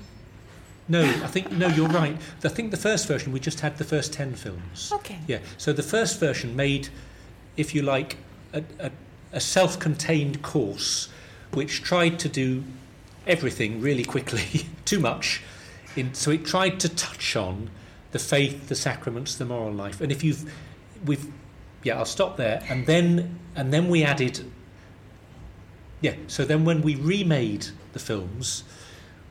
No, 0.89 1.03
I 1.03 1.27
think 1.27 1.51
no. 1.53 1.69
You're 1.69 1.89
right. 1.89 2.17
I 2.43 2.49
think 2.49 2.71
the 2.71 2.77
first 2.77 3.07
version 3.07 3.33
we 3.33 3.41
just 3.41 3.61
had 3.61 3.79
the 3.79 3.85
first 3.85 4.13
ten 4.13 4.35
films. 4.35 4.91
Okay. 4.93 5.19
Yeah. 5.27 5.39
So 5.59 5.73
the 5.73 5.83
first 5.83 6.19
version 6.19 6.57
made, 6.57 6.89
if 7.57 7.75
you 7.75 7.83
like, 7.83 8.17
a, 8.53 8.65
a, 8.79 8.91
a 9.33 9.41
self-contained 9.41 10.43
course, 10.43 11.09
which 11.53 11.83
tried 11.83 12.19
to 12.21 12.29
do 12.29 12.65
everything 13.27 13.81
really 13.81 14.05
quickly, 14.05 14.67
too 14.85 14.99
much. 15.01 15.43
In, 15.95 16.15
so 16.15 16.31
it 16.31 16.45
tried 16.45 16.81
to 16.81 16.89
touch 16.89 17.37
on 17.37 17.71
the 18.13 18.19
faith, 18.19 18.69
the 18.69 18.75
sacraments, 18.75 19.37
the 19.37 19.45
moral 19.45 19.73
life. 19.73 20.01
And 20.01 20.11
if 20.11 20.25
you've, 20.25 20.53
we've, 21.05 21.27
yeah, 21.83 21.99
I'll 21.99 22.05
stop 22.05 22.37
there. 22.37 22.63
And 22.69 22.87
then, 22.87 23.39
and 23.55 23.73
then 23.73 23.89
we 23.89 24.03
added 24.03 24.45
yeah, 26.03 26.17
so 26.27 26.45
then 26.45 26.65
when 26.65 26.83
we 26.83 26.95
remade 26.97 27.69
the 27.93 27.99
films, 27.99 28.65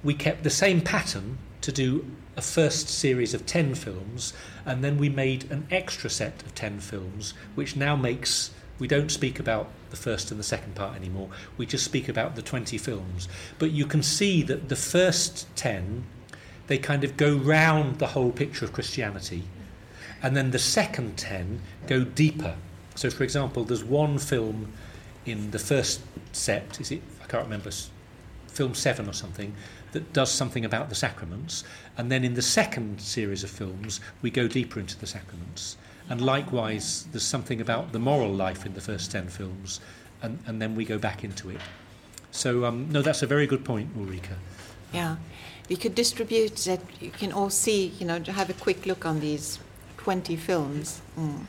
we 0.03 0.13
kept 0.13 0.43
the 0.43 0.49
same 0.49 0.81
pattern 0.81 1.37
to 1.61 1.71
do 1.71 2.05
a 2.35 2.41
first 2.41 2.89
series 2.89 3.33
of 3.33 3.45
10 3.45 3.75
films, 3.75 4.33
and 4.65 4.83
then 4.83 4.97
we 4.97 5.09
made 5.09 5.51
an 5.51 5.67
extra 5.69 6.09
set 6.09 6.41
of 6.41 6.55
10 6.55 6.79
films, 6.79 7.33
which 7.53 7.75
now 7.75 7.95
makes 7.95 8.51
we 8.79 8.87
don't 8.87 9.11
speak 9.11 9.39
about 9.39 9.69
the 9.91 9.95
first 9.95 10.31
and 10.31 10.39
the 10.39 10.43
second 10.43 10.73
part 10.73 10.95
anymore. 10.95 11.29
We 11.55 11.67
just 11.67 11.85
speak 11.85 12.09
about 12.09 12.35
the 12.35 12.41
20 12.41 12.79
films. 12.79 13.27
But 13.59 13.69
you 13.69 13.85
can 13.85 14.01
see 14.01 14.41
that 14.41 14.69
the 14.69 14.75
first 14.75 15.45
10, 15.55 16.03
they 16.65 16.79
kind 16.79 17.03
of 17.03 17.15
go 17.15 17.35
round 17.35 17.99
the 17.99 18.07
whole 18.07 18.31
picture 18.31 18.65
of 18.65 18.73
Christianity. 18.73 19.43
And 20.23 20.35
then 20.35 20.49
the 20.49 20.57
second 20.57 21.15
10 21.17 21.61
go 21.85 22.03
deeper. 22.03 22.55
So, 22.95 23.11
for 23.11 23.23
example, 23.23 23.65
there's 23.65 23.83
one 23.83 24.17
film 24.17 24.73
in 25.25 25.51
the 25.51 25.59
first 25.59 26.01
sept, 26.33 26.79
is 26.81 26.91
it, 26.91 27.01
I 27.23 27.27
can't 27.27 27.43
remember, 27.43 27.71
film 28.47 28.73
seven 28.73 29.07
or 29.07 29.13
something, 29.13 29.53
that 29.91 30.13
does 30.13 30.31
something 30.31 30.65
about 30.65 30.89
the 30.89 30.95
sacraments. 30.95 31.63
And 31.97 32.11
then 32.11 32.23
in 32.23 32.33
the 32.33 32.41
second 32.41 33.01
series 33.01 33.43
of 33.43 33.49
films, 33.49 33.99
we 34.21 34.31
go 34.31 34.47
deeper 34.47 34.79
into 34.79 34.97
the 34.97 35.07
sacraments. 35.07 35.77
And 36.09 36.21
likewise, 36.21 37.07
there's 37.11 37.23
something 37.23 37.61
about 37.61 37.91
the 37.91 37.99
moral 37.99 38.33
life 38.33 38.65
in 38.65 38.73
the 38.73 38.81
first 38.81 39.11
10 39.11 39.27
films, 39.27 39.79
and, 40.21 40.39
and 40.45 40.61
then 40.61 40.75
we 40.75 40.85
go 40.85 40.97
back 40.97 41.23
into 41.23 41.49
it. 41.49 41.61
So, 42.31 42.65
um, 42.65 42.89
no, 42.91 43.01
that's 43.01 43.21
a 43.21 43.27
very 43.27 43.47
good 43.47 43.63
point, 43.65 43.89
Ulrika. 43.97 44.35
Yeah. 44.93 45.17
We 45.69 45.75
could 45.75 45.95
distribute 45.95 46.55
that 46.57 46.81
you 46.99 47.11
can 47.11 47.31
all 47.31 47.49
see, 47.49 47.87
you 47.99 48.05
know, 48.05 48.19
to 48.19 48.31
have 48.31 48.49
a 48.49 48.53
quick 48.53 48.85
look 48.85 49.05
on 49.05 49.19
these 49.19 49.59
20 49.97 50.35
films. 50.35 51.01
Mm. 51.17 51.45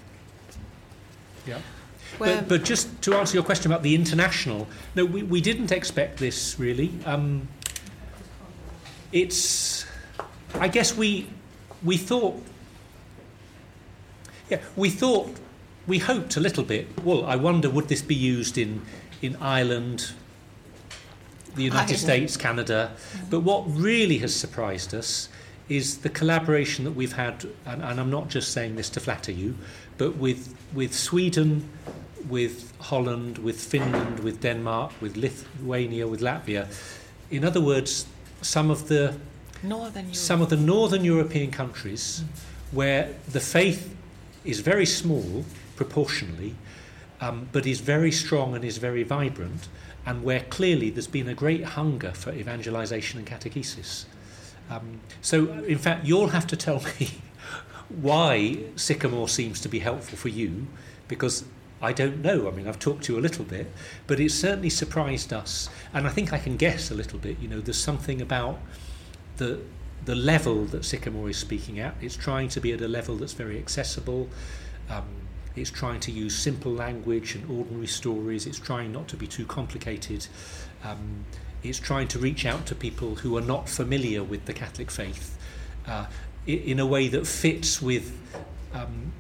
Yeah. 1.47 1.59
But, 2.19 2.49
but, 2.49 2.65
just 2.65 3.03
to 3.03 3.15
answer 3.15 3.35
your 3.35 3.43
question 3.43 3.71
about 3.71 3.83
the 3.83 3.95
international, 3.95 4.69
no, 4.95 5.05
we, 5.05 5.23
we 5.23 5.41
didn't 5.41 5.73
expect 5.73 6.19
this 6.19 6.59
really. 6.59 6.93
Um, 7.05 7.49
it's, 9.13 9.87
I 10.55 10.69
guess 10.69 10.97
we, 10.97 11.29
we 11.83 11.97
thought, 11.97 12.43
yeah, 14.49 14.61
we 14.77 14.91
thought, 14.91 15.35
we 15.87 15.99
hoped 15.99 16.37
a 16.37 16.41
little 16.41 16.65
bit. 16.65 16.87
Well, 17.05 17.25
I 17.25 17.37
wonder 17.37 17.69
would 17.69 17.89
this 17.89 18.03
be 18.03 18.15
used 18.15 18.57
in, 18.57 18.83
in 19.21 19.37
Ireland, 19.37 20.13
the 21.55 21.65
United. 21.65 21.99
States, 21.99 22.37
Canada? 22.37 22.93
Mm-hmm. 22.95 23.31
But 23.31 23.41
what 23.41 23.65
really 23.69 24.19
has 24.19 24.35
surprised 24.35 24.95
us 24.95 25.29
is 25.69 25.99
the 25.99 26.09
collaboration 26.09 26.85
that 26.85 26.93
we've 26.93 27.15
had, 27.15 27.47
and, 27.67 27.83
and 27.83 28.01
I'm 28.01 28.11
not 28.11 28.29
just 28.29 28.53
saying 28.53 28.77
this 28.77 28.91
to 28.91 29.01
flatter 29.01 29.33
you, 29.33 29.57
but 29.99 30.17
with, 30.17 30.55
with 30.75 30.95
Sweden, 30.95 31.69
with 32.29 32.73
Holland, 32.81 33.39
with 33.39 33.61
Finland, 33.61 34.21
with 34.21 34.41
Denmark, 34.41 34.93
with 35.01 35.17
Lithuania, 35.17 36.07
with 36.07 36.21
Latvia. 36.21 36.67
In 37.31 37.45
other 37.45 37.61
words, 37.61 38.07
some 38.43 38.71
of 38.71 38.89
the 38.89 39.15
northern 39.63 40.13
some 40.13 40.43
of 40.43 40.49
the 40.49 40.57
northern 40.57 41.05
European 41.05 41.51
countries 41.51 42.23
mm. 42.25 42.77
where 42.77 43.15
the 43.31 43.41
faith 43.41 43.95
is 44.45 44.61
very 44.61 44.87
small 44.87 45.45
proportionally, 45.77 46.55
um, 47.21 47.49
but 47.53 47.67
is 47.67 47.81
very 47.81 48.11
strong 48.11 48.55
and 48.55 48.65
is 48.65 48.79
very 48.79 49.03
vibrant, 49.03 49.69
and 50.05 50.25
where 50.25 50.41
clearly 50.41 50.91
there's 50.91 51.07
been 51.07 51.29
a 51.29 51.35
great 51.35 51.65
hunger 51.65 52.13
for 52.13 52.33
evangelization 52.33 53.19
and 53.19 53.29
catechesis. 53.29 54.05
Um, 54.71 55.01
so, 55.21 55.53
in 55.65 55.79
fact, 55.79 56.05
you'll 56.05 56.29
have 56.29 56.47
to 56.49 56.57
tell 56.57 56.83
me 57.01 57.11
why 57.89 58.59
Sycamore 58.77 59.29
seems 59.29 59.61
to 59.61 59.69
be 59.69 59.81
helpful 59.81 60.17
for 60.17 60.29
you, 60.29 60.67
because 61.09 61.45
I 61.83 61.93
don't 61.93 62.23
know. 62.23 62.47
I 62.47 62.53
mean, 62.53 62.69
I've 62.69 62.79
talked 62.79 63.05
to 63.05 63.13
you 63.13 63.19
a 63.19 63.21
little 63.21 63.45
bit, 63.45 63.67
but 64.07 64.21
it 64.21 64.31
certainly 64.31 64.71
surprised 64.71 65.33
us. 65.33 65.69
And 65.93 66.07
I 66.07 66.11
think 66.11 66.33
I 66.33 66.39
can 66.39 66.57
guess 66.57 66.93
a 66.93 66.95
little 66.95 67.19
bit. 67.19 67.41
You 67.41 67.49
know, 67.49 67.61
there's 67.61 67.83
something 67.83 68.23
about 68.23 68.61
the 69.37 69.61
the 70.05 70.15
level 70.15 70.65
that 70.65 70.85
Sycamore 70.85 71.31
is 71.31 71.37
speaking 71.37 71.79
at. 71.79 71.95
It's 72.01 72.17
trying 72.17 72.49
to 72.51 72.61
be 72.61 72.73
at 72.73 72.81
a 72.81 72.89
level 72.89 73.17
that's 73.17 73.35
very 73.35 73.59
accessible. 73.59 74.29
Um, 74.91 75.05
it's 75.55 75.71
trying 75.71 76.01
to 76.01 76.11
use 76.11 76.35
simple 76.35 76.73
language 76.73 77.35
and 77.35 77.49
ordinary 77.49 77.87
stories. 77.87 78.47
It's 78.47 78.59
trying 78.59 78.91
not 78.93 79.07
to 79.09 79.17
be 79.17 79.27
too 79.27 79.47
complicated. 79.47 80.27
Um, 80.83 81.25
it's 81.63 81.79
trying 81.79 82.09
to 82.09 82.19
reach 82.19 82.45
out 82.45 82.67
to 82.67 82.75
people 82.75 83.17
who 83.17 83.37
are 83.37 83.43
not 83.43 83.69
familiar 83.69 84.25
with 84.25 84.47
the 84.47 84.53
Catholic 84.53 84.91
faith 84.91 85.39
uh, 85.87 86.07
in 86.47 86.81
a 86.81 86.87
way 86.87 87.07
that 87.09 87.27
fits 87.27 87.81
with 87.81 88.19
um, 88.73 89.13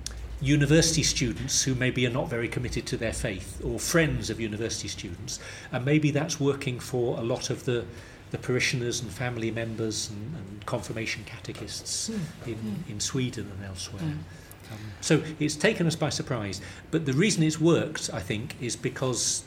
university 0.42 1.05
students 1.05 1.62
who 1.62 1.74
maybe 1.74 2.05
are 2.05 2.11
not 2.11 2.28
very 2.28 2.48
committed 2.48 2.85
to 2.85 2.96
their 2.96 3.12
faith 3.12 3.64
or 3.64 3.78
friends 3.78 4.28
of 4.28 4.40
university 4.40 4.88
students 4.88 5.38
and 5.70 5.85
maybe 5.85 6.11
that's 6.11 6.40
working 6.40 6.81
for 6.81 7.16
a 7.18 7.22
lot 7.22 7.48
of 7.48 7.64
the 7.64 7.85
the 8.33 8.38
parishioners 8.38 9.02
and 9.02 9.12
family 9.12 9.50
members 9.50 10.11
and, 10.11 10.35
and 10.35 10.66
confirmation 10.66 11.22
catechists 11.24 12.09
mm. 12.09 12.48
in, 12.48 12.55
mm. 12.55 12.90
in 12.90 12.98
Sweden 12.98 13.46
and 13.55 13.64
elsewhere. 13.64 14.02
Mm. 14.02 14.72
Um, 14.72 14.78
so 15.02 15.22
it's 15.38 15.55
taken 15.55 15.87
us 15.87 15.96
by 15.96 16.09
surprise. 16.09 16.62
But 16.90 17.05
the 17.05 17.12
reason 17.12 17.42
it's 17.42 17.61
worked, 17.61 18.09
I 18.11 18.20
think, 18.20 18.57
is 18.59 18.74
because 18.74 19.44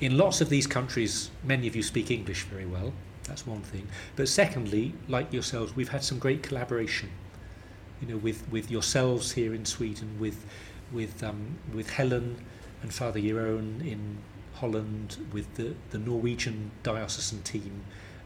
in 0.00 0.16
lots 0.16 0.40
of 0.40 0.48
these 0.48 0.66
countries, 0.66 1.30
many 1.44 1.66
of 1.66 1.76
you 1.76 1.82
speak 1.82 2.10
English 2.10 2.44
very 2.44 2.64
well. 2.64 2.94
That's 3.24 3.46
one 3.46 3.60
thing. 3.60 3.88
But 4.16 4.28
secondly, 4.28 4.94
like 5.06 5.30
yourselves, 5.30 5.76
we've 5.76 5.90
had 5.90 6.02
some 6.02 6.18
great 6.18 6.42
collaboration 6.42 7.10
you 8.04 8.14
know, 8.14 8.18
with, 8.18 8.46
with 8.50 8.70
yourselves 8.70 9.32
here 9.32 9.54
in 9.54 9.64
Sweden, 9.64 10.16
with, 10.18 10.44
with, 10.92 11.22
um, 11.22 11.58
with 11.72 11.90
Helen 11.90 12.36
and 12.82 12.92
Father 12.92 13.20
Jeroen 13.20 13.80
in 13.80 14.18
Holland, 14.54 15.16
with 15.32 15.54
the, 15.54 15.74
the 15.90 15.98
Norwegian 15.98 16.70
diocesan 16.82 17.42
team. 17.42 17.84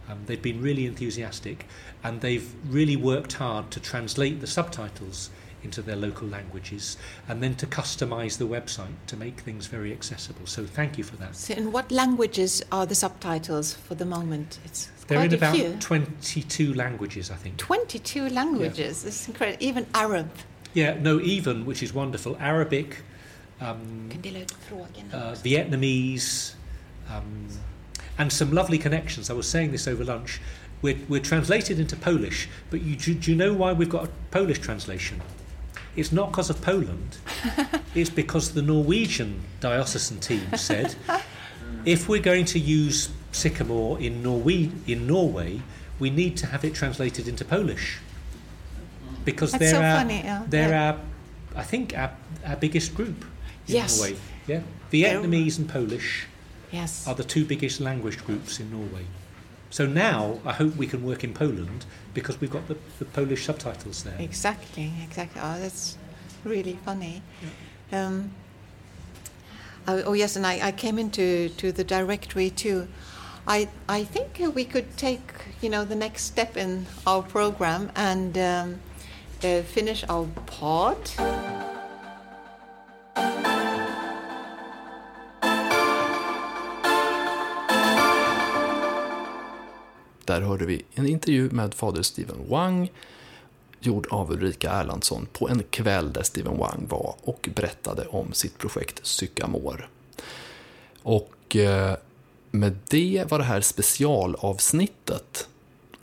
Um, 0.08 0.22
they've 0.26 0.40
been 0.40 0.62
really 0.62 0.86
enthusiastic 0.86 1.66
and 2.02 2.20
they've 2.20 2.50
really 2.66 2.96
worked 2.96 3.34
hard 3.34 3.70
to 3.72 3.80
translate 3.80 4.40
the 4.40 4.46
subtitles 4.46 5.30
into 5.62 5.82
their 5.82 5.96
local 5.96 6.26
languages 6.28 6.96
and 7.28 7.42
then 7.42 7.54
to 7.56 7.66
customize 7.66 8.38
the 8.38 8.46
website 8.46 8.94
to 9.06 9.16
make 9.16 9.40
things 9.40 9.66
very 9.66 9.92
accessible. 9.92 10.46
So 10.46 10.64
thank 10.64 10.96
you 10.96 11.04
for 11.04 11.16
that. 11.16 11.36
So 11.36 11.54
in 11.54 11.72
what 11.72 11.90
languages 11.90 12.62
are 12.72 12.86
the 12.86 12.94
subtitles 12.94 13.74
for 13.74 13.94
the 13.94 14.06
moment? 14.06 14.60
It's 14.64 14.88
they're 15.08 15.24
in 15.24 15.34
about 15.34 15.56
few. 15.56 15.74
22 15.80 16.74
languages, 16.74 17.30
I 17.30 17.34
think. 17.34 17.56
22 17.56 18.28
languages. 18.28 19.02
Yeah. 19.02 19.08
It's 19.08 19.26
incredible. 19.26 19.62
Even 19.64 19.86
Arab. 19.94 20.30
Yeah, 20.74 20.98
no, 21.00 21.18
even, 21.20 21.64
which 21.64 21.82
is 21.82 21.94
wonderful. 21.94 22.36
Arabic, 22.38 22.98
um, 23.60 24.10
uh, 24.12 25.32
Vietnamese, 25.34 26.54
um, 27.10 27.48
and 28.18 28.30
some 28.30 28.52
lovely 28.52 28.76
connections. 28.78 29.30
I 29.30 29.32
was 29.32 29.48
saying 29.48 29.72
this 29.72 29.88
over 29.88 30.04
lunch. 30.04 30.40
We're, 30.82 30.98
we're 31.08 31.22
translated 31.22 31.80
into 31.80 31.96
Polish, 31.96 32.48
but 32.70 32.82
you, 32.82 32.94
do, 32.94 33.14
do 33.14 33.30
you 33.30 33.36
know 33.36 33.54
why 33.54 33.72
we've 33.72 33.88
got 33.88 34.04
a 34.04 34.10
Polish 34.30 34.58
translation? 34.58 35.20
It's 35.96 36.12
not 36.12 36.30
because 36.30 36.50
of 36.50 36.60
Poland. 36.60 37.16
it's 37.94 38.10
because 38.10 38.52
the 38.52 38.62
Norwegian 38.62 39.42
diocesan 39.60 40.20
team 40.20 40.42
said, 40.54 40.94
if 41.84 42.08
we're 42.08 42.22
going 42.22 42.44
to 42.44 42.58
use 42.58 43.08
sycamore 43.32 44.00
in 44.00 44.22
Norway, 44.22 44.70
in 44.86 45.06
Norway, 45.06 45.62
we 45.98 46.10
need 46.10 46.36
to 46.38 46.46
have 46.46 46.64
it 46.64 46.74
translated 46.74 47.28
into 47.28 47.44
Polish 47.44 47.98
because 49.24 49.52
That's 49.52 49.64
they're 49.64 49.72
so 49.72 49.82
our, 49.82 49.96
funny, 49.98 50.20
yeah. 50.20 50.44
they're 50.48 50.68
yeah. 50.70 50.92
our, 50.92 51.00
I 51.56 51.62
think 51.62 51.96
our, 51.96 52.12
our 52.46 52.56
biggest 52.56 52.94
group 52.94 53.24
in 53.66 53.74
yes. 53.74 53.98
Norway. 53.98 54.16
Yeah, 54.46 54.62
Vietnamese 54.90 55.58
and 55.58 55.68
Polish 55.68 56.26
Yes. 56.70 57.06
are 57.06 57.14
the 57.14 57.24
two 57.24 57.44
biggest 57.44 57.80
language 57.80 58.24
groups 58.24 58.60
in 58.60 58.70
Norway. 58.70 59.06
So 59.70 59.86
now 59.86 60.40
I 60.44 60.52
hope 60.52 60.76
we 60.76 60.86
can 60.86 61.04
work 61.04 61.24
in 61.24 61.34
Poland 61.34 61.84
because 62.14 62.40
we've 62.40 62.50
got 62.50 62.68
the, 62.68 62.76
the 62.98 63.04
Polish 63.04 63.44
subtitles 63.44 64.02
there. 64.02 64.16
Exactly, 64.18 64.92
exactly. 65.02 65.40
Oh, 65.42 65.58
that's 65.58 65.96
really 66.44 66.78
funny. 66.84 67.22
Um, 67.92 68.30
oh, 69.86 70.02
oh, 70.06 70.12
yes, 70.14 70.36
and 70.36 70.46
I, 70.46 70.68
I 70.68 70.72
came 70.72 70.98
into 70.98 71.50
to 71.50 71.72
the 71.72 71.84
directory 71.84 72.50
too. 72.50 72.88
I 73.50 73.68
I 73.88 74.04
think 74.04 74.54
we 74.54 74.64
could 74.64 74.96
take 74.96 75.32
you 75.62 75.70
know 75.70 75.84
the 75.84 75.94
next 75.94 76.24
step 76.24 76.56
in 76.56 76.86
our 77.06 77.22
program 77.22 77.90
and 77.94 78.36
um, 78.36 78.80
uh, 79.44 79.62
finish 79.62 80.04
our 80.08 80.28
pod. 80.46 80.96
Där 90.24 90.40
hörde 90.40 90.66
vi 90.66 90.84
en 90.94 91.06
intervju 91.06 91.50
med 91.50 91.74
fader 91.74 92.02
Stephen 92.02 92.48
Wang 92.48 92.92
gjord 93.80 94.06
av 94.10 94.32
Ulrika 94.32 94.70
Erlandsson 94.70 95.26
på 95.32 95.48
en 95.48 95.62
kväll 95.62 96.12
där 96.12 96.22
Stephen 96.22 96.58
Wang 96.58 96.86
var 96.88 97.14
och 97.22 97.48
berättade 97.54 98.06
om 98.06 98.32
sitt 98.32 98.58
projekt 98.58 99.06
Sycamore. 99.06 99.84
Och 101.02 101.56
eh, 101.56 101.96
med 102.50 102.78
det 102.88 103.24
var 103.30 103.38
det 103.38 103.44
här 103.44 103.60
specialavsnittet 103.60 105.48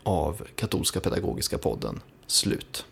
av 0.04 0.48
Katolska 0.56 1.00
Pedagogiska 1.00 1.58
podden 1.58 2.00
slut. 2.28 2.86